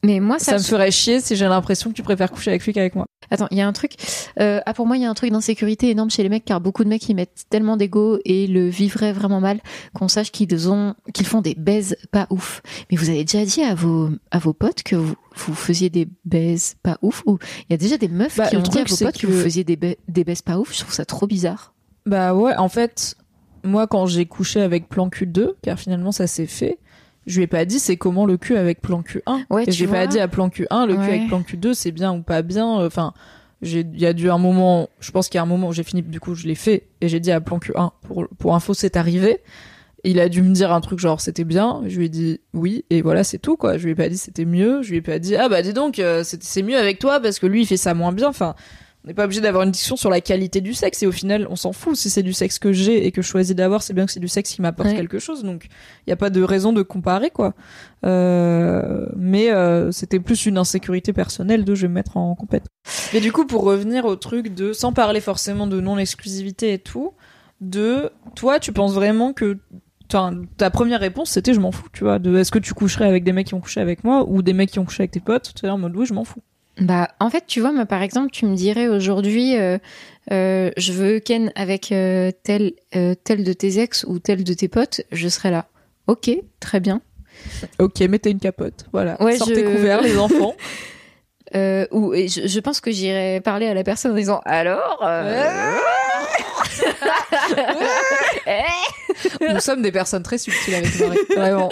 [0.05, 2.65] Mais moi, ça, ça, me ferait chier si j'ai l'impression que tu préfères coucher avec
[2.65, 3.07] lui qu'avec moi.
[3.31, 3.95] Attends, il y a un truc.
[4.38, 6.61] Euh, ah, pour moi, il y a un truc d'insécurité énorme chez les mecs, car
[6.61, 9.59] beaucoup de mecs ils mettent tellement d'ego et le vivraient vraiment mal
[9.95, 12.62] qu'on sache qu'ils ont, qu'ils font des baises pas ouf.
[12.91, 16.07] Mais vous avez déjà dit à vos, à vos potes que vous, vous faisiez des
[16.25, 17.38] baises pas ouf ou
[17.69, 19.26] il y a déjà des meufs Bah, qui ont dit à vos potes que...
[19.26, 20.73] que- vous faisiez des, ba- des baises pas ouf.
[20.73, 21.75] Je trouve ça trop bizarre.
[22.05, 23.17] Bah ouais, en fait,
[23.65, 26.79] moi quand j'ai couché avec plan Q2, car finalement ça s'est fait,
[27.26, 29.45] je lui ai pas dit c'est comment le cul avec plan Q1.
[29.50, 32.12] Ouais, et j'ai pas dit à plan Q1 le cul avec plan Q2 c'est bien
[32.12, 32.66] ou pas bien.
[32.66, 33.12] Enfin,
[33.62, 35.73] j'ai il y a dû un moment, je pense qu'il y a un moment où
[35.73, 38.54] j'ai fini du coup je l'ai fait et j'ai dit à plan Q1 pour pour
[38.54, 39.40] info c'est arrivé.
[40.04, 42.85] Il a dû me dire un truc genre c'était bien, je lui ai dit oui
[42.90, 43.76] et voilà c'est tout quoi.
[43.76, 45.73] Je lui ai pas dit c'était mieux, je lui ai pas dit ah bah dis
[45.73, 48.28] donc euh, c'est c'est mieux avec toi parce que lui il fait ça moins bien.
[48.28, 48.54] Enfin
[49.07, 51.47] on n'est pas obligé d'avoir une discussion sur la qualité du sexe et au final
[51.49, 51.95] on s'en fout.
[51.95, 54.19] Si c'est du sexe que j'ai et que je choisis d'avoir c'est bien que c'est
[54.19, 54.97] du sexe qui m'apporte Ouais.
[54.97, 55.45] quelque chose.
[55.45, 55.69] Donc
[56.07, 57.55] il y a pas de raison de comparer quoi.
[58.05, 62.65] Euh, mais euh, c'était plus une insécurité personnelle de je vais me mettre en compète.
[63.13, 66.79] Mais du coup pour revenir au truc de sans parler forcément de non exclusivité et
[66.79, 67.13] tout
[67.61, 69.59] de toi tu penses vraiment que
[70.09, 73.25] ta première réponse c'était je m'en fous tu vois de est-ce que tu coucherais avec
[73.25, 75.21] des mecs qui ont couché avec moi ou des mecs qui ont couché avec tes
[75.21, 75.53] potes?
[75.55, 76.43] Tu en mode oui je m'en fous
[76.78, 79.78] Bah, en fait, tu vois, moi, par exemple, tu me dirais aujourd'hui, euh,
[80.30, 84.52] euh, je veux ken avec euh, tel, euh, tel de tes ex ou tel de
[84.52, 85.66] tes potes, je serais là.
[86.06, 86.30] Ok,
[86.61, 87.00] très bien.
[87.78, 90.54] ok mettez une capote voilà Ouais, sortez je- couverts les enfants
[91.54, 94.99] Euh, ou je pense que j'irais parler à la personne en disant alors.
[99.41, 101.19] Nous sommes des personnes très subtiles avec Marie.
[101.37, 101.71] Vraiment.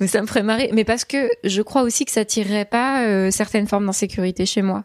[0.00, 0.70] Mais ça me ferait marrer.
[0.72, 4.62] Mais parce que je crois aussi que ça tirerait pas euh, certaines formes d'insécurité chez
[4.62, 4.84] moi.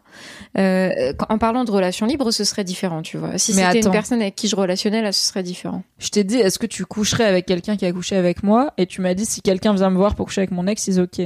[0.58, 3.38] Euh, en parlant de relations libres, ce serait différent, tu vois.
[3.38, 5.82] Si c'était une personne avec qui je relationnais, là, ce serait différent.
[5.98, 8.72] Je t'ai dit, est-ce que tu coucherais avec quelqu'un qui a couché avec moi?
[8.78, 10.98] Et tu m'as dit, si quelqu'un vient me voir pour coucher avec mon ex, c'est
[10.98, 11.20] ok.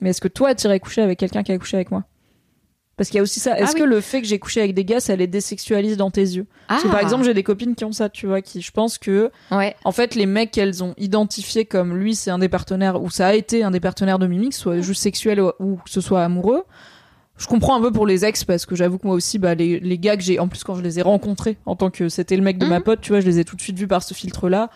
[0.00, 2.04] Mais est-ce que toi, tu irais coucher avec quelqu'un qui a couché avec moi?
[3.00, 3.58] Parce qu'il y a aussi ça.
[3.58, 3.88] Est-ce Ah que oui.
[3.88, 6.44] le fait que j'ai couché avec des gars, ça les désexualise dans tes yeux?
[6.68, 8.98] Parce que par exemple, j'ai des copines qui ont ça, tu vois, qui je pense
[8.98, 9.74] que ouais.
[9.86, 13.28] En fait, les mecs qu'elles ont identifiés comme lui, c'est un des partenaires, ou ça
[13.28, 15.88] a été un des partenaires de Mimi, que ce soit juste sexuel ou, ou que
[15.88, 16.64] ce soit amoureux.
[17.38, 19.80] Je comprends un peu pour les ex, parce que j'avoue que moi aussi, bah, les,
[19.80, 22.36] les gars que j'ai, en plus quand je les ai rencontrés, en tant que c'était
[22.36, 22.84] le mec de ma Mhm.
[22.84, 24.68] pote, tu vois, je les ai tout de suite vus par ce filtre-là.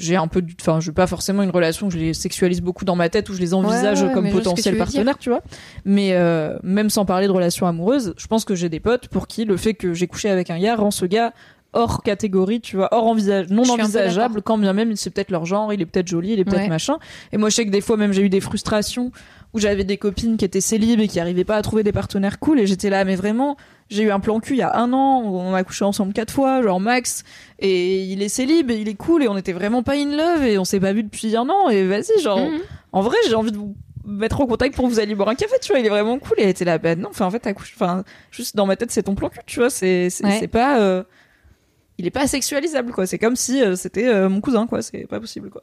[0.00, 2.96] J'ai un peu, enfin, je pas forcément une relation que je les sexualise beaucoup dans
[2.96, 4.74] ma tête, où je les envisage Ouais, ouais, comme que potentiels
[5.18, 5.42] tu vois.
[5.84, 9.26] Mais euh, même sans parler de relations amoureuses, je pense que j'ai des potes pour
[9.26, 11.32] qui le fait que j'ai couché avec un gars rend ce gars
[11.72, 15.72] hors catégorie, tu vois, hors envisage, non envisageable, quand bien même c'est peut-être leur genre,
[15.72, 16.68] il est peut-être joli, il est peut-être Ouais.
[16.68, 16.98] machin.
[17.32, 19.12] Et moi, je sais que des fois même j'ai eu des frustrations
[19.52, 22.38] où j'avais des copines qui étaient célibes et qui arrivaient pas à trouver des partenaires
[22.38, 23.56] cool et j'étais là, mais vraiment,
[23.88, 26.12] j'ai eu un plan cul il y a un an, où on a couché ensemble
[26.12, 27.24] quatre fois, genre max,
[27.58, 30.44] et il est célib et il est cool et on était vraiment pas in love
[30.44, 32.60] et on s'est pas vu depuis un an et vas-y, genre, Mhm.
[32.92, 35.56] en vrai, j'ai envie de vous mettre en contact pour vous aller boire un café,
[35.60, 36.38] tu vois, il est vraiment cool.
[36.38, 38.90] Et elle était là, bah non, enfin, en fait, couché- enfin, juste dans ma tête,
[38.90, 40.36] c'est ton plan cul, tu vois, c'est, c'est, Ouais.
[40.40, 41.02] c'est pas, euh,
[41.98, 43.06] il est pas sexualisable, quoi.
[43.06, 44.80] C'est comme si euh, c'était euh, mon cousin, quoi.
[44.80, 45.62] C'est pas possible, quoi.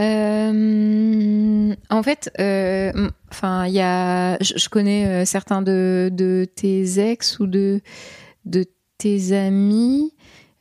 [0.00, 2.92] Euh, en fait, euh,
[3.30, 7.80] enfin, il y a, je, connais euh, certains de, de tes ex ou de
[8.44, 8.64] de
[8.98, 10.12] tes amis.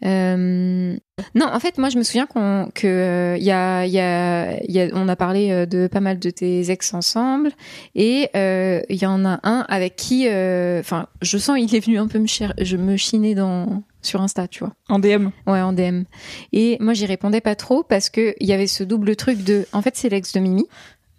[0.05, 0.95] Euh,
[1.33, 4.79] non, en fait, moi, je me souviens qu'on que euh, y a, y a, y
[4.81, 7.51] a, on a parlé euh, de pas mal de tes ex ensemble,
[7.95, 12.07] et il y en a un avec qui, enfin, je sens il est venu un
[12.07, 14.73] peu me je me chiner dans sur Insta, tu vois.
[14.89, 15.29] En DM.
[15.47, 16.03] Ouais, en DM.
[16.51, 19.65] Et moi, j'y répondais pas trop parce que il y avait ce double truc de,
[19.73, 20.65] en fait, c'est l'ex de Mimi.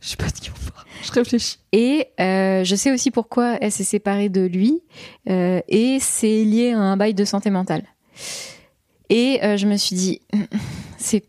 [0.01, 0.85] Je sais pas ce qu'il faut faire.
[1.03, 1.59] Je réfléchis.
[1.73, 4.83] Et euh, je sais aussi pourquoi elle s'est séparée de lui.
[5.31, 7.85] euh, et c'est lié à un bail de santé mentale.
[9.09, 10.20] Et euh, je me suis dit,
[10.99, 11.25] c'est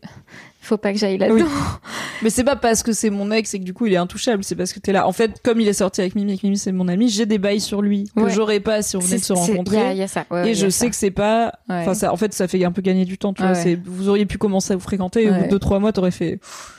[0.66, 1.46] faut pas que j'aille là-dedans.
[2.22, 4.42] Mais c'est pas parce que c'est mon ex et que du coup il est intouchable,
[4.42, 5.06] c'est parce que t'es là.
[5.06, 7.26] En fait, comme il est sorti avec Mimi et que Mimi c'est mon ami, j'ai
[7.26, 8.30] des bails sur lui que Ouais.
[8.30, 9.76] j'aurais pas si on venait de se rencontrer.
[9.76, 10.24] Y a, y a ça.
[10.30, 10.88] ouais, et je sais ça.
[10.90, 11.80] que c'est pas Ouais.
[11.82, 13.52] enfin ça en fait ça fait un peu gagner du temps tu vois
[13.84, 16.10] vous auriez pu commencer à vous fréquenter et au bout de deux trois mois t'aurais
[16.10, 16.72] fait pff,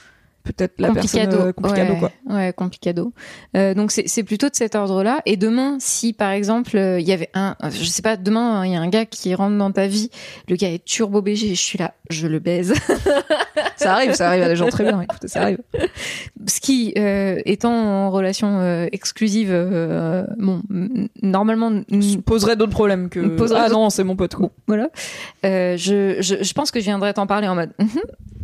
[0.54, 1.30] peut-être la complicado.
[1.30, 3.14] personne euh, complicado ouais, quoi Ouais, complicado.
[3.56, 5.22] Euh, donc c'est c'est plutôt de cet ordre-là.
[5.26, 8.72] Et demain, si par exemple euh, il y avait un, je sais pas, demain il
[8.72, 10.10] y a un gars qui rentre dans ta vie,
[10.48, 12.74] le gars est turbo BG, je suis là, je le baise.
[13.78, 15.60] ça arrive ça arrive à des gens très bien écoutez ça arrive
[16.48, 20.62] Ce qui, euh, étant en relation euh, exclusive, euh, bon,
[21.22, 21.82] normalement,
[22.26, 23.20] poserait d'autres problèmes que
[23.54, 24.52] ah non c'est mon pote quoi.
[24.68, 24.90] voilà.
[25.46, 27.72] Euh, je, je, je pense que je viendrais t'en parler en mode.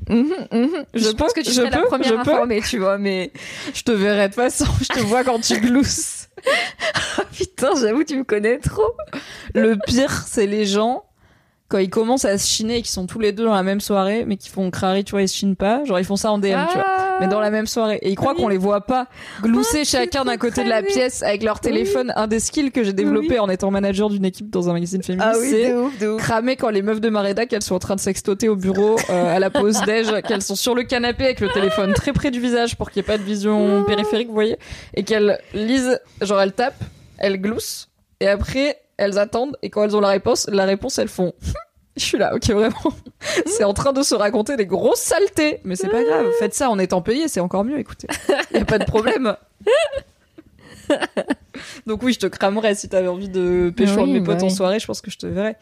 [0.09, 0.85] Mhm, mhm, mhm.
[0.93, 2.19] Je, Je pense peux, que tu serais la peux, première je peux.
[2.19, 3.31] informée, tu vois, mais
[3.73, 6.27] je te verrai de toute façon je te vois quand tu glousses
[7.37, 8.91] putain, j'avoue, tu me connais trop.
[9.53, 11.05] le pire c'est les gens
[11.73, 13.81] quand ils commencent à se chiner et qu'ils sont tous les deux dans la même
[13.81, 15.83] soirée mais qu'ils font crari tu vois ils se chinent pas.
[15.85, 16.85] Genre ils font ça en DM tu vois.
[16.85, 17.17] Ah.
[17.19, 17.97] mais dans la même soirée.
[18.03, 19.07] Et ils croient qu'on les voit pas
[19.41, 22.13] glousser Oh, chacun d'un côté de la pièce avec leur téléphone.
[22.15, 25.31] Un des skills que j'ai développé en étant manager d'une équipe dans un magazine féminin,
[25.33, 28.49] Ah oui, c'est cramer quand les meufs de Mareda qu'elles sont en train de sextoter
[28.49, 31.93] au bureau euh, à la pause déj, qu'elles sont sur le canapé avec le téléphone
[31.93, 34.57] très près du visage pour qu'il n'y ait pas de vision périphérique, vous voyez,
[34.93, 36.83] et qu'elles lisent, genre elles tapent,
[37.17, 41.07] elles gloussent, et après elles attendent, et quand elles ont la réponse, la réponse elles
[41.07, 41.33] font.
[41.95, 42.75] Je suis là, ok, vraiment.
[43.45, 45.59] C'est en train de se raconter des grosses saletés.
[45.63, 46.25] Mais c'est pas grave.
[46.39, 48.07] Faites ça en étant payé, c'est encore mieux, écoutez.
[48.51, 49.35] Y a pas de problème.
[51.85, 54.33] Donc oui, je te cramerais si t'avais envie de pécho un de Oui, mes bah
[54.33, 55.57] potes en soirée, je pense que je te verrais.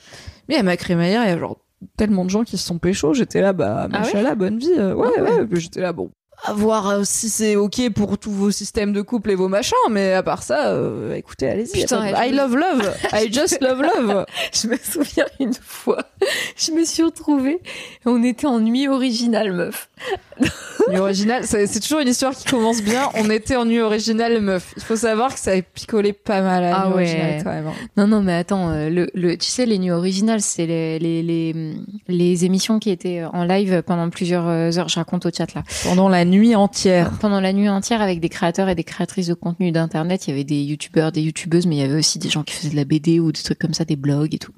[0.48, 1.58] Mais à ma crémaillère, il y a genre
[1.98, 4.72] tellement de gens qui se sont pécho, j'étais là, bah, Ah machallah, bonne vie.
[4.78, 5.32] euh, ouais, Ah ouais.
[5.41, 6.12] ouais, j'étais là, bon.
[6.43, 9.75] À voir euh, si c'est ok pour tous vos systèmes de couple et vos machins,
[9.91, 11.82] mais à part ça, euh, écoutez, allez-y.
[11.82, 12.93] Putain, I me- love love.
[13.13, 14.25] I just love love.
[14.51, 15.99] Je me souviens une fois,
[16.58, 17.60] je me suis retrouvée,
[18.06, 19.89] on était en nuit originale, meuf.
[20.89, 23.08] Nuit originale, c'est c'est toujours une histoire qui commence bien.
[23.13, 24.73] On était en nuit originale, meuf.
[24.77, 27.01] Il faut savoir que ça a picolé pas mal à Ah nuit ouais.
[27.04, 27.67] originale quand même.
[27.67, 27.73] hein.
[27.97, 31.21] Non, non, mais attends, euh, le, le, tu sais, les nuits originales, c'est les, les,
[31.21, 31.54] les,
[32.08, 34.89] les émissions qui étaient en live pendant plusieurs euh, heures.
[34.89, 35.62] Je raconte au chat là.
[35.84, 37.12] Pendant la nuit entière.
[37.20, 40.34] Pendant la nuit entière, avec des créateurs et des créatrices de contenu d'internet, il y
[40.34, 42.76] avait des youtubeurs, des youtubeuses, mais il y avait aussi des gens qui faisaient de
[42.76, 44.52] la BD ou des trucs comme ça, des blogs et tout.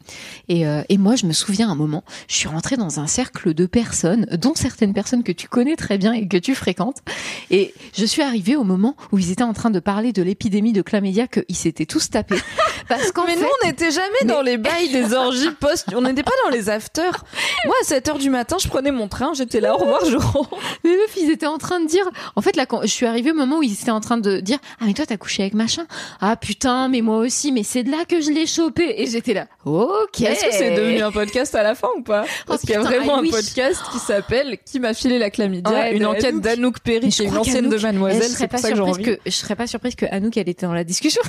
[0.50, 3.54] Et, euh, et moi, je me souviens un moment, je suis rentrée dans un cercle
[3.54, 7.02] de personnes, dont certaines personnes que tu connais très bien et que tu fréquentes.
[7.50, 10.74] Et je suis arrivée au moment où ils étaient en train de parler de l'épidémie
[10.74, 12.40] de chlamydia qu'ils s'étaient tous tapés.
[12.88, 15.88] Parce qu'en Mais fait, nous, on n'était jamais dans les bails des orgies post.
[15.96, 17.24] On n'était pas dans les afters.
[17.66, 20.18] Moi, à 7 heures du matin, je prenais mon train, j'étais là, au revoir, je
[20.18, 20.50] rentre.
[20.84, 22.10] Mais meuf, ils étaient en train de dire.
[22.36, 24.40] En fait, là, quand je suis arrivée au moment où ils étaient en train de
[24.40, 25.86] dire Ah, mais toi, t'as couché avec machin.
[26.22, 29.02] Ah, putain, mais moi aussi, mais c'est de là que je l'ai chopé.
[29.02, 29.48] Et j'étais là.
[29.66, 30.22] Ok.
[30.22, 32.26] Est-ce que c'est devenu un podcast à la fin ou pas?
[32.48, 35.30] Parce Oh, qu'il y a vraiment I un podcast qui s'appelle Qui m'a filé la
[35.30, 36.42] chlamydia Ouais, Une enquête Anouk.
[36.44, 38.22] d'Anouk Perry, qui est une ancienne de Mademoiselle.
[38.24, 40.50] Je C'est serais pour pas ça que que je serais pas surprise que Anouk elle
[40.50, 41.22] était dans la discussion.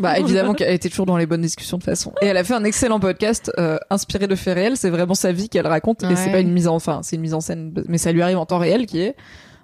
[0.00, 2.12] Bah évidemment qu'elle était toujours dans les bonnes discussions de façon.
[2.22, 4.76] Et elle a fait un excellent podcast euh, inspiré de faits réels.
[4.76, 6.16] C'est vraiment sa vie qu'elle raconte et Ouais.
[6.16, 8.38] c'est pas une mise en, enfin c'est une mise en scène, mais ça lui arrive
[8.38, 9.16] en temps réel qui est.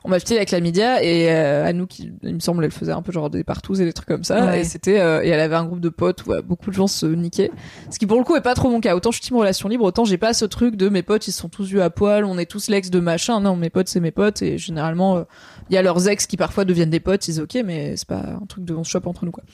[0.05, 2.93] On m'a filé avec la média et euh, Anouk, il, il me semble, elle faisait
[2.93, 4.45] un peu genre des partous et des trucs comme ça.
[4.47, 4.61] Ouais.
[4.61, 6.87] Et c'était euh, et elle avait un groupe de potes où euh, beaucoup de gens
[6.87, 7.51] se niquaient.
[7.91, 8.95] Ce qui pour le coup est pas trop mon cas.
[8.95, 11.33] Autant je suis team relation libre, autant j'ai pas ce truc de mes potes ils
[11.33, 13.41] sont tous vus à poil, on est tous l'ex de machin.
[13.41, 15.23] Non, mes potes c'est mes potes et généralement euh,
[15.71, 18.23] il y a leurs ex qui parfois deviennent des potes, ils ok, mais c'est pas
[18.43, 19.45] un truc de on se chope entre nous quoi.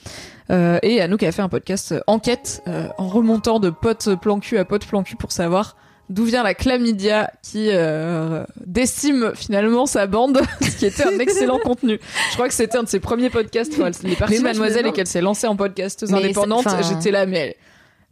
[0.49, 4.39] Euh, et Anouk a fait un podcast euh, enquête euh, en remontant de pote plan
[4.39, 5.77] cul à pote plan cul pour savoir
[6.09, 11.59] d'où vient la chlamydia qui euh, décime finalement sa bande, ce qui était un excellent
[11.59, 11.99] contenu.
[12.29, 14.87] Je crois que c'était un de ses premiers podcasts elle est partie Mais moi, Mademoiselle
[14.87, 16.67] et qu'elle s'est lancée en podcasteuse indépendante.
[16.89, 17.57] J'étais là, mais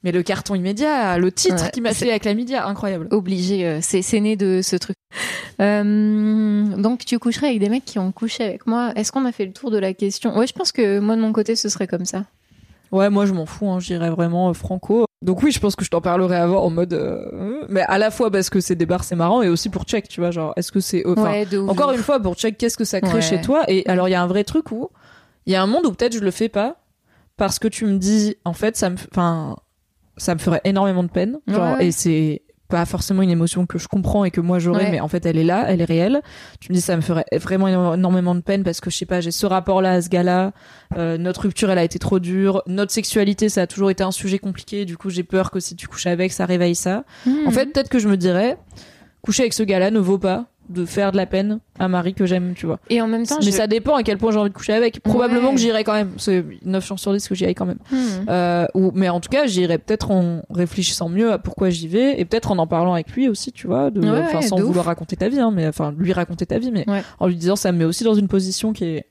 [0.04, 3.08] mais le carton immédiat, le titre Ouais, qui m'a fait avec la incroyable.
[3.12, 4.96] Obligé, euh, c'est c'est né de ce truc.
[5.62, 8.94] Euh, donc tu coucherais avec des mecs qui ont couché avec moi.
[8.96, 10.38] Est-ce qu'on a fait le tour de la question?
[10.38, 12.24] Ouais, je pense que moi de mon côté ce serait comme ça.
[12.92, 15.06] Ouais, moi je m'en fous, hein, j'irais vraiment euh, franco.
[15.22, 18.10] Donc oui, je pense que je t'en parlerai avant en mode, euh, mais à la
[18.10, 20.54] fois parce que c'est des bars, c'est marrant, et aussi pour check, tu vois, genre
[20.56, 23.22] est-ce que c'est, ouais, ouf, encore une fois pour check qu'est-ce que ça crée Ouais.
[23.22, 23.64] chez toi?
[23.68, 24.90] Et alors il y a un vrai truc où
[25.46, 26.78] il y a un monde où peut-être je le fais pas
[27.36, 29.58] parce que tu me dis, en fait, ça me, enfin,
[30.18, 31.88] ça me ferait énormément de peine, genre, Ouais.
[31.88, 34.92] et c'est pas forcément une émotion que je comprends et que moi j'aurais, Ouais.
[34.92, 36.22] mais en fait elle est là, elle est réelle.
[36.62, 39.06] Tu me dis ça me ferait vraiment éno- énormément de peine parce que je sais
[39.06, 40.52] pas, j'ai ce rapport-là à ce gars-là,
[40.98, 44.12] euh, notre rupture elle a été trop dure, notre sexualité ça a toujours été un
[44.12, 47.04] sujet compliqué, du coup j'ai peur que si tu couches avec ça réveille ça.
[47.26, 47.48] Mhm.
[47.48, 48.58] En fait peut-être que je me dirais,
[49.24, 52.14] coucher avec ce gars-là ne vaut pas de faire de la peine à un mari
[52.14, 52.80] que j'aime, tu vois.
[52.90, 55.02] Et en même temps, Mais ça dépend à quel point j'ai envie de coucher avec.
[55.02, 55.56] Probablement Ouais.
[55.56, 56.12] que j'irai quand même.
[56.18, 57.80] C'est 9 chances sur 10 que j'y aille quand même.
[57.92, 57.98] Hmm.
[58.30, 62.20] Euh, ou, mais en tout cas, j'irai peut-être en réfléchissant mieux à pourquoi j'y vais
[62.20, 64.58] et peut-être en en parlant avec lui aussi, tu vois, de, Ouais, enfin, ouais, sans
[64.58, 64.68] de ouf.
[64.68, 66.86] vouloir raconter ta vie, hein, mais enfin lui raconter ta vie, mais
[67.20, 69.06] en lui disant ça me met aussi dans une position qui est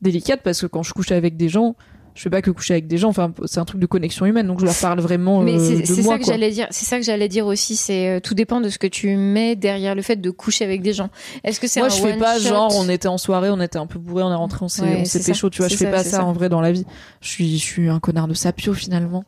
[0.00, 1.74] délicate parce que quand je couche avec des gens,
[2.14, 4.46] je fais pas que coucher avec des gens, enfin c'est un truc de connexion humaine,
[4.46, 6.14] donc je leur parle vraiment Mais euh, c'est de c'est moi.
[6.14, 6.32] ça que quoi.
[6.34, 6.66] j'allais dire.
[6.70, 7.74] C'est ça que j'allais dire aussi.
[7.76, 10.82] C'est euh, tout dépend de ce que tu mets derrière le fait de coucher avec
[10.82, 11.08] des gens.
[11.44, 13.60] Est-ce que c'est Moi, un je fais pas shot genre on était en soirée, on
[13.60, 15.68] était un peu bourré, on est rentré, on s'est Ouais, pécho, tu vois.
[15.68, 16.24] Je fais ça, pas ça, ça.
[16.24, 16.84] en vrai dans la vie.
[17.20, 19.24] Je suis je suis un connard de sapio finalement.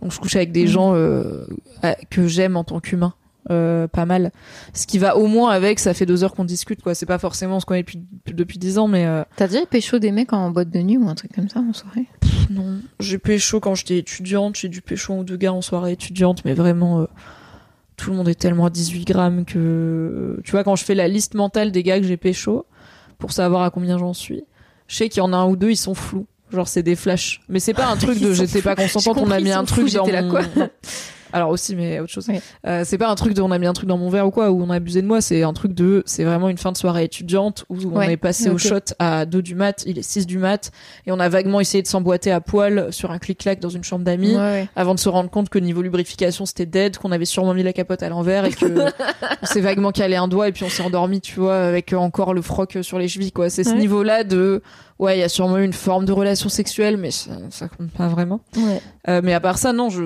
[0.00, 0.68] Donc je couche avec des Mm.
[0.68, 1.44] gens euh,
[2.10, 3.14] que j'aime en tant qu'humain.
[3.50, 4.30] Euh, pas mal.
[4.74, 6.94] Ce qui va au moins avec, ça fait deux heures qu'on discute, quoi.
[6.94, 9.98] C'est pas forcément on se connaît depuis, depuis dix ans, mais euh, T'as déjà pécho
[9.98, 12.04] des mecs en boîte de nuit ou un truc comme ça en soirée?
[12.50, 12.80] Non.
[13.00, 16.44] J'ai pécho quand j'étais étudiante, j'ai dû pécho un ou deux gars en soirée étudiante,
[16.44, 17.06] mais vraiment, euh,
[17.96, 20.94] tout le monde est tellement à 18 grammes que, euh, tu vois, quand je fais
[20.94, 22.66] la liste mentale des gars que j'ai pécho,
[23.18, 24.44] pour savoir à combien j'en suis,
[24.86, 26.26] je sais qu'il y en a un ou deux, ils sont flous.
[26.50, 27.42] Genre, c'est des flashs.
[27.48, 30.06] Mais c'est pas un truc de j'étais pas J'ai on a mis un truc dans
[30.06, 30.30] mon...
[30.30, 30.42] quoi?
[31.32, 32.26] Alors aussi, mais autre chose.
[32.28, 32.40] Oui.
[32.66, 34.30] Euh, c'est pas un truc de on a mis un truc dans mon verre ou
[34.30, 36.72] quoi, où on a abusé de moi, c'est un truc de, c'est vraiment une fin
[36.72, 39.98] de soirée étudiante où on Ouais, est passé au shot à 2 du mat, il
[39.98, 40.70] est 6 du mat,
[41.06, 44.04] et on a vaguement essayé de s'emboîter à poil sur un clic-clac dans une chambre
[44.04, 44.68] d'amis, ouais.
[44.76, 47.72] avant de se rendre compte que niveau lubrification c'était dead, qu'on avait sûrement mis la
[47.72, 48.66] capote à l'envers et que
[49.42, 52.34] on s'est vaguement calé un doigt et puis on s'est endormi, tu vois, avec encore
[52.34, 53.50] le froc sur les chevilles, quoi.
[53.50, 54.62] C'est ce niveau-là de,
[54.98, 57.90] ouais, il y a sûrement eu une forme de relation sexuelle, mais ça, ça compte
[57.90, 58.40] pas vraiment.
[58.56, 58.80] ouais.
[59.08, 60.04] Euh, mais à part ça, non, je,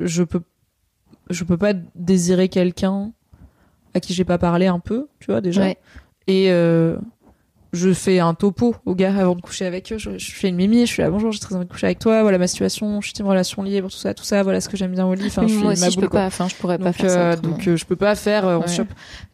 [0.00, 0.42] je peux,
[1.30, 3.12] je peux pas désirer quelqu'un
[3.94, 5.62] à qui j'ai pas parlé un peu, tu vois, déjà.
[5.62, 5.78] Ouais.
[6.26, 6.96] Et, euh,
[7.72, 9.98] je fais un topo aux gars avant de coucher avec eux.
[9.98, 12.00] Je, je fais une mimi, je suis là, bonjour, j'ai très envie de coucher avec
[12.00, 12.22] toi.
[12.22, 14.42] Voilà ma situation, je suis team relation libre, tout ça, tout ça.
[14.42, 15.26] Voilà ce que j'aime bien au lit.
[15.28, 16.20] Enfin, je suis Moi aussi, ma je boule, peux quoi.
[16.20, 16.26] pas.
[16.26, 17.30] Enfin, je pourrais pas faire ça.
[17.32, 18.66] euh, donc euh, je peux pas faire Ouais.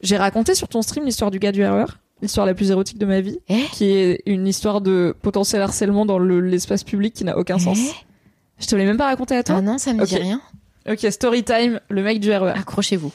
[0.02, 1.86] J'ai raconté sur ton stream l'histoire du gars du RER,
[2.20, 6.04] l'histoire la plus érotique de ma vie, Eh qui est une histoire de potentiel harcèlement
[6.04, 7.78] dans le- l'espace public qui n'a aucun sens.
[8.58, 9.56] Je te l'ai même pas raconté à toi.
[9.58, 10.42] Ah non, ça me dit rien.
[10.88, 12.52] Ok, story time, le mec du RER.
[12.54, 13.12] Accrochez-vous.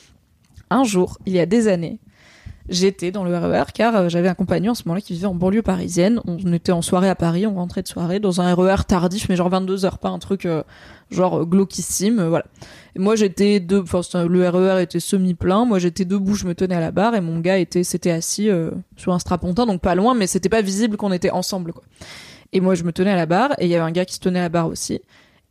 [0.69, 1.99] Un jour, il y a des années,
[2.67, 5.35] j'étais dans le RER car euh, j'avais un compagnon à ce moment-là qui vivait en
[5.35, 6.19] banlieue parisienne.
[6.27, 9.37] On était en soirée à Paris, on rentrait de soirée dans un RER tardif, mais
[9.37, 10.63] genre 22 heures, pas un truc euh,
[11.11, 12.43] genre glauquissime, euh, voilà.
[12.95, 16.75] Et moi j'étais de, enfin le RER était semi-plein, moi j'étais debout, je me tenais
[16.75, 19.95] à la barre et mon gars était, s'était assis euh, sur un strapontin, donc pas
[19.95, 21.83] loin, mais c'était pas visible qu'on était ensemble quoi.
[22.51, 24.15] Et moi je me tenais à la barre et il y avait un gars qui
[24.15, 24.99] se tenait à la barre aussi.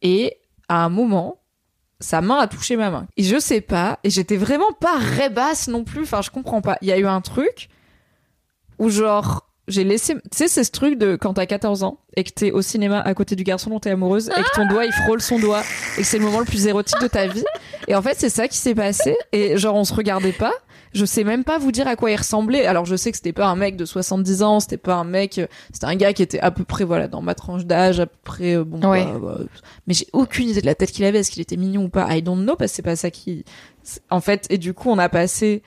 [0.02, 0.36] Et
[0.68, 1.39] à un moment,
[2.00, 3.06] sa main a touché ma main.
[3.16, 6.78] Et je sais pas, et j'étais vraiment pas rebasse non plus, enfin je comprends pas.
[6.82, 7.68] Il y a eu un truc
[8.78, 12.24] où genre j'ai laissé tu sais c'est ce truc de quand t'as 14 ans et
[12.24, 14.84] que t'es au cinéma à côté du garçon dont t'es amoureuse et que ton doigt
[14.84, 15.62] il frôle son doigt
[15.96, 17.44] et que c'est le moment le plus érotique de ta vie
[17.86, 20.54] et en fait c'est ça qui s'est passé et genre on se regardait pas
[20.92, 22.66] je sais même pas vous dire à quoi il ressemblait.
[22.66, 25.38] Alors je sais que c'était pas un mec de 70 ans c'était pas un mec
[25.38, 28.06] euh, c'était un gars qui était à peu près voilà dans ma tranche d'âge à
[28.06, 29.04] peu près euh, bon Ouais.
[29.04, 29.38] bah, bah,
[29.86, 31.18] mais j'ai aucune idée de la tête qu'il avait.
[31.20, 32.06] Est-ce qu'il était mignon ou pas?
[32.14, 33.44] I don't know parce que c'est pas ça qui
[34.10, 35.62] en fait et du coup on a passé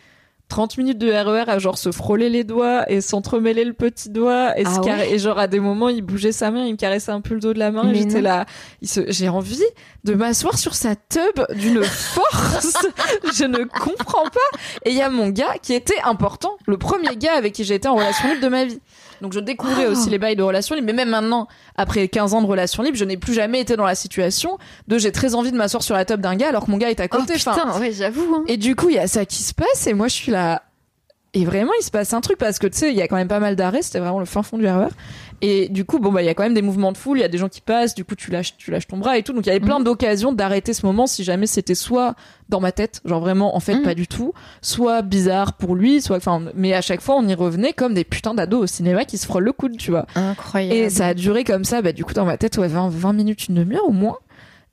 [0.54, 4.56] 30 minutes de RER à genre se frôler les doigts et s'entremêler le petit doigt
[4.56, 6.78] et, se Ah ouais et genre à des moments il bougeait sa main il me
[6.78, 8.46] caressait un peu le dos de la main et j'étais là
[8.80, 9.63] il se j'ai envie
[10.04, 12.86] de m'asseoir sur sa tub d'une force.
[13.34, 14.58] Je ne comprends pas.
[14.86, 17.76] Et il y a mon gars qui était important le premier gars avec qui j'ai
[17.76, 18.80] été en relation libre de ma vie
[19.24, 19.92] donc je découvrais Oh.
[19.94, 22.96] aussi les bails de relation libre mais même maintenant après 15 ans de relation libre
[22.98, 25.96] je n'ai plus jamais été dans la situation de j'ai très envie de m'asseoir sur
[25.96, 27.92] la tub d'un gars alors que mon gars est à Oh côté Enfin, putain, ouais,
[27.92, 28.36] j'avoue.
[28.36, 28.44] hein.
[28.48, 30.62] et du coup, il y a ça qui se passe et moi je suis là.
[31.36, 33.15] Et vraiment, il se passe un truc parce que tu sais, il y a quand
[33.15, 34.89] même pas mal d'arrêts, c'était vraiment le fin fond du RER.
[35.41, 37.22] Et du coup, bon bah il y a quand même des mouvements de foule, il
[37.22, 39.24] y a des gens qui passent, du coup tu lâches tu lâches ton bras et
[39.24, 39.34] tout.
[39.34, 39.84] Donc il y avait plein Mhm.
[39.86, 42.15] d'occasions d'arrêter ce moment si jamais c'était soit
[42.50, 43.82] dans ma tête, genre vraiment en fait Mhm.
[43.84, 47.34] pas du tout, soit bizarre pour lui, soit enfin mais à chaque fois on y
[47.34, 50.06] revenait comme des putains d'ados au cinéma qui se frôlent le coude, tu vois.
[50.15, 50.74] Incroyable.
[50.76, 53.12] Et ça a duré comme ça, bah, du coup, dans ma tête, ouais, 20, 20
[53.13, 54.17] minutes, une demi-heure au moins.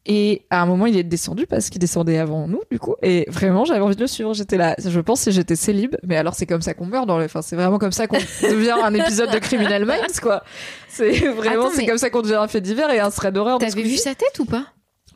[0.07, 2.95] Et à un moment, il est descendu parce qu'il descendait avant nous, du coup.
[3.03, 4.33] Et vraiment, j'avais envie de le suivre.
[4.33, 4.75] J'étais là.
[4.79, 5.95] Je pense que j'étais célib.
[6.03, 8.17] Mais alors, c'est comme ça qu'on meurt dans le, enfin, c'est vraiment comme ça qu'on
[8.43, 10.43] devient un épisode de Criminal Minds, quoi.
[10.89, 13.59] C'est vraiment, c'est mais- comme ça qu'on devient un fait divers et un thread d'horreur.
[13.59, 14.65] T'avais vu sa tête ou pas?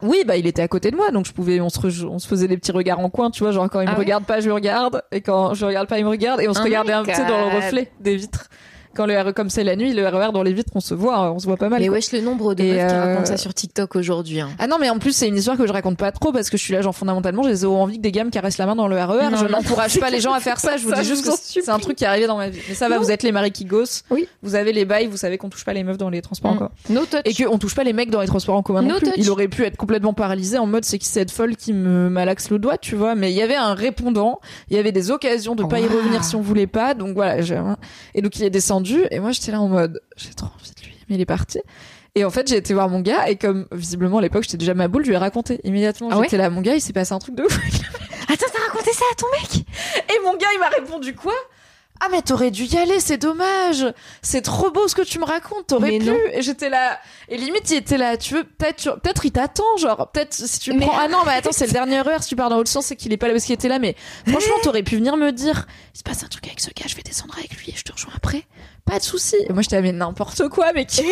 [0.03, 1.11] Oui, bah, il était à côté de moi.
[1.13, 3.43] Donc, je pouvais, on se, re- on se faisait des petits regards en coin, tu
[3.43, 3.53] vois.
[3.53, 4.05] Genre, quand il Ah me ouais?
[4.05, 5.03] regarde pas, je le regarde.
[5.13, 6.43] Et quand je le regarde pas, il me regarde.
[6.43, 8.49] Et on se Oh regardait un petit dans le reflet des vitres.
[8.95, 11.33] Quand le RER comme c'est la nuit, le RER dans les vitres, on se voit,
[11.33, 11.81] on se voit pas mal.
[11.81, 11.97] Mais quoi.
[11.97, 14.41] wesh, le nombre de meufs qui euh, racontent ça sur TikTok aujourd'hui.
[14.41, 14.51] hein.
[14.59, 16.57] Ah non, mais en plus, c'est une histoire que je raconte pas trop parce que
[16.57, 18.77] je suis là, genre, fondamentalement, j'ai zéro envie que des gars me caressent la main
[18.77, 19.31] dans le RER.
[19.31, 20.77] Non, je non, n'encourage pas les gens à faire ça.
[20.77, 22.49] Je vous Ça, dis juste en que c'est un truc qui est arrivé dans ma
[22.49, 22.61] vie.
[22.69, 23.03] Mais ça va, Non.
[23.03, 24.05] vous êtes les maris qui gossent.
[24.11, 24.29] Oui.
[24.43, 26.57] Vous avez les bails, vous savez qu'on touche pas les meufs dans les transports Mm.
[26.57, 26.71] encore.
[26.91, 27.21] No touch.
[27.25, 29.07] Et qu'on touche pas les mecs dans les transports en commun non No plus.
[29.09, 29.15] touch.
[29.19, 32.51] Il aurait pu être complètement paralysé en mode c'est qui cette folle qui me malaxe
[32.51, 33.15] le doigt, tu vois.
[33.15, 36.23] Mais il y avait un répondant, il y avait des occasions de pas y revenir
[36.25, 36.95] si on voulait pas.
[36.95, 37.61] Donc voilà, j'ai-
[38.15, 40.87] et donc il est descendu et moi j'étais là en mode j'ai trop envie de
[40.87, 41.61] lui, mais il est parti.
[42.17, 44.73] Et en fait, j'ai été voir mon gars et comme visiblement à l'époque j'étais déjà
[44.75, 46.11] ma boule, je lui ai raconté immédiatement.
[46.13, 47.59] Ah ouais j'étais là, mon gars, il s'est passé un truc de ouf.
[48.29, 49.67] Attends, t'as raconté ça à ton mec?
[50.09, 51.35] Et mon gars, il m'a répondu quoi?
[52.01, 53.87] Ah mais t'aurais dû y aller, c'est dommage.
[54.21, 56.05] C'est trop beau ce que tu me racontes, t'aurais pu.
[56.05, 56.17] non.
[56.33, 56.99] Et j'étais là.
[57.29, 58.17] Et limite, il était là.
[58.17, 60.99] Tu veux peut-être, peut-être il t'attend, genre peut-être si tu Mais- prends.
[60.99, 62.23] Ah non, mais attends, c'est le dernier heure.
[62.23, 63.79] Si tu pars dans l'autre sens, c'est qu'il est pas là parce qu'il était là.
[63.79, 63.95] Mais
[64.27, 65.67] franchement, t'aurais pu venir me dire.
[65.95, 67.83] Il se passe un truc avec ce gars, je vais descendre avec lui et je
[67.85, 68.43] te rejoins après.
[68.85, 69.37] Pas de souci.
[69.49, 71.05] Et moi, j'étais là, mais n'importe quoi, mais qui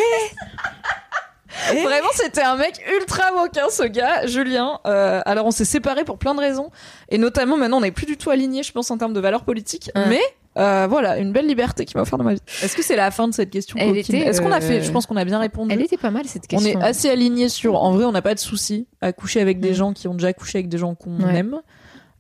[1.69, 4.81] Vraiment, c'était un mec ultra moquin, ce gars, Julien.
[4.87, 6.71] Euh, alors, on s'est séparés pour plein de raisons.
[7.11, 9.45] Et notamment, maintenant, on n'est plus du tout alignés, je pense, en termes de valeurs
[9.45, 9.91] politiques.
[9.95, 10.21] Mais,
[10.59, 12.41] euh, voilà, une belle liberté qui m'a offert dans ma vie.
[12.63, 14.81] Est-ce que c'est la fin de cette question Elle coquine était, Est-ce qu'on a fait
[14.81, 15.73] euh, Je pense qu'on a bien répondu.
[15.73, 16.81] Elle était pas mal cette on question.
[16.81, 17.83] est assez alignés sur.
[17.83, 19.75] En vrai, on n'a pas de souci à coucher avec des Mm.
[19.75, 21.37] gens qui ont déjà couché avec des gens qu'on Ouais.
[21.37, 21.61] aime.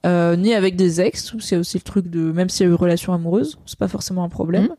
[0.04, 2.32] Euh, ni avec des ex, c'est aussi le truc de.
[2.32, 4.70] Même s'il y a eu relation amoureuse, c'est pas forcément un problème.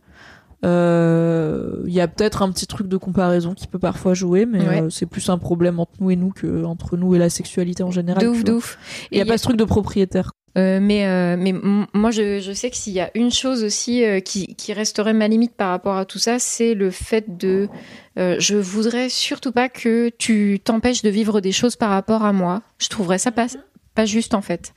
[0.64, 0.68] Mm.
[0.68, 4.68] Euh, Il y a peut-être un petit truc de comparaison qui peut parfois jouer, mais
[4.68, 4.82] Ouais.
[4.84, 7.84] euh, c'est plus un problème entre nous et nous que entre nous et la sexualité
[7.84, 8.24] en général.
[8.24, 8.78] de ouf, de ouf.
[9.12, 10.32] Il y a Et pas ce truc de propriétaire.
[10.56, 11.52] Euh, mais euh, mais
[11.94, 15.14] moi je, je sais que s'il y a une chose aussi euh, qui, qui resterait
[15.14, 17.68] ma limite par rapport à tout ça, c'est le fait de
[18.16, 22.62] je voudrais surtout pas que tu t'empêches de vivre des choses par rapport à moi.
[22.78, 23.48] Je trouverais ça pas
[23.96, 24.74] pas juste en fait.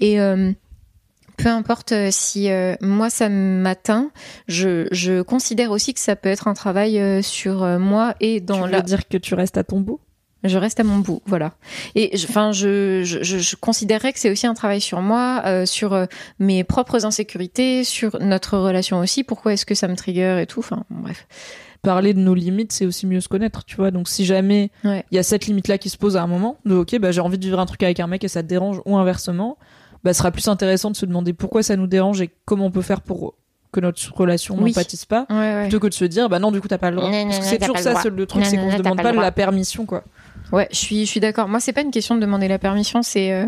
[0.00, 0.18] Et
[1.36, 4.10] peu importe euh, si euh, moi ça m'atteint,
[4.48, 8.40] je, je considère aussi que ça peut être un travail euh, sur euh, moi et
[8.40, 10.00] dans tu la veux dire que tu restes à ton bout?
[10.44, 11.52] Je reste à mon bout, voilà.
[11.94, 15.40] Et je- enfin, je, je, je, je considérerais que c'est aussi un travail sur moi,
[15.66, 16.06] sur
[16.40, 19.22] mes propres insécurités, sur notre relation aussi.
[19.22, 20.58] Pourquoi est-ce que ça me trigger et tout.
[20.58, 21.28] Enfin, bon, bref.
[21.82, 23.92] Parler de nos limites, c'est aussi mieux se connaître, tu vois.
[23.92, 25.04] Donc si jamais il Ouais.
[25.12, 27.38] y a cette limite-là qui se pose à un moment, de ok, bah j'ai envie
[27.38, 29.58] de vivre un truc avec un mec et ça te dérange, ou inversement,
[30.04, 32.82] bah sera plus intéressant de se demander pourquoi ça nous dérange et comment on peut
[32.82, 33.34] faire pour
[33.72, 34.70] que notre relation Oui.
[34.70, 35.62] n'en pâtisse pas, Ouais, ouais.
[35.62, 37.10] plutôt que de se dire bah non du coup t'as pas le droit.
[37.10, 39.32] Non, Parce que c'est toujours le ça, le truc, c'est qu'on se demande pas la
[39.32, 40.04] permission quoi.
[40.52, 41.48] Ouais, je suis, je suis d'accord.
[41.48, 43.46] Moi, c'est pas une question de demander la permission, c'est euh,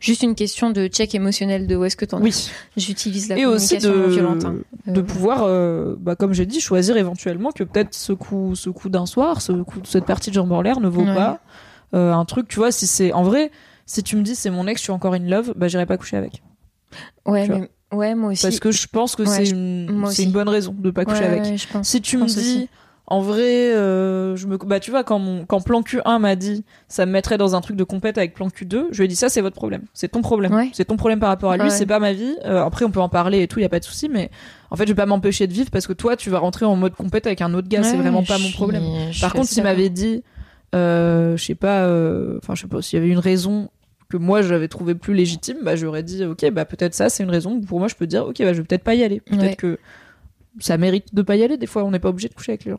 [0.00, 2.22] juste une question de check émotionnel de où est-ce que t'en es.
[2.22, 2.50] Oui.
[2.76, 4.44] J'utilise la et aussi communication de, violente.
[4.46, 4.56] hein.
[4.88, 8.68] de Euh, pouvoir, euh, bah, comme j'ai dit, choisir éventuellement que peut-être ce coup, ce
[8.68, 11.14] coup d'un soir, ce coup, cette partie de jambe en l'air ne vaut Ouais.
[11.14, 11.38] pas
[11.92, 13.52] un truc, tu vois, si c'est en vrai,
[13.92, 15.96] si tu me dis c'est mon ex, je suis encore in love, bah j'irai pas
[15.96, 16.42] coucher avec.
[17.26, 18.42] Ouais, mais, ouais, moi aussi.
[18.42, 21.26] Parce que je pense que Ouais, c'est une, c'est bonne raison de pas coucher Ouais,
[21.26, 21.42] avec.
[21.44, 21.88] ouais, je pense.
[21.88, 22.68] Si tu me dis, aussi.
[23.06, 26.64] en vrai, euh, je me, bah tu vois, quand mon, quand plan Q1 m'a dit,
[26.86, 29.16] ça me mettrait dans un truc de compète avec plan Q2, je lui ai dit
[29.16, 31.86] ça, c'est votre problème, c'est ton problème, c'est ton problème par rapport à lui, c'est
[31.86, 32.36] pas ma vie.
[32.44, 34.30] Euh, après, on peut en parler et tout, y a pas de souci, mais
[34.70, 36.76] en fait, je vais pas m'empêcher de vivre parce que toi, tu vas rentrer en
[36.76, 38.84] mode compète avec un autre gars, c'est Ouais, vraiment pas mon problème.
[39.20, 40.22] Par contre, s'il m'avait dit,
[40.76, 43.68] euh, je sais pas, euh, enfin, je sais pas, s'il y avait une raison
[44.10, 47.30] que moi j'avais trouvé plus légitime, bah j'aurais dit, ok, bah peut-être ça, c'est une
[47.30, 47.60] raison.
[47.60, 49.20] Pour moi, je peux dire, ok, bah je vais peut-être pas y aller.
[49.20, 49.56] Peut-être Ouais.
[49.56, 49.78] que
[50.58, 51.56] ça mérite de pas y aller.
[51.56, 52.78] Des fois, on n'est pas obligé de coucher avec les gens.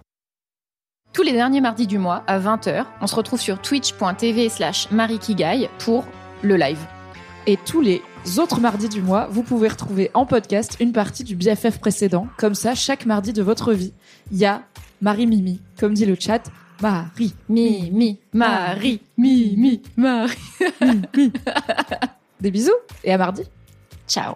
[1.13, 5.69] Tous les derniers mardis du mois, à 20h, on se retrouve sur twitch.tv slash marikigai
[5.79, 6.05] pour
[6.41, 6.79] le live.
[7.47, 8.01] Et tous les
[8.37, 12.27] autres mardis du mois, vous pouvez retrouver en podcast une partie du BFF précédent.
[12.37, 13.93] Comme ça, chaque mardi de votre vie,
[14.31, 14.61] il y a
[15.01, 16.43] Marie Mimi, comme dit le chat,
[16.81, 17.33] Marie.
[17.47, 20.37] Mimi, Marie, Mimi, Marie.
[22.41, 22.71] Des bisous
[23.03, 23.43] et à mardi.
[24.07, 24.35] Ciao.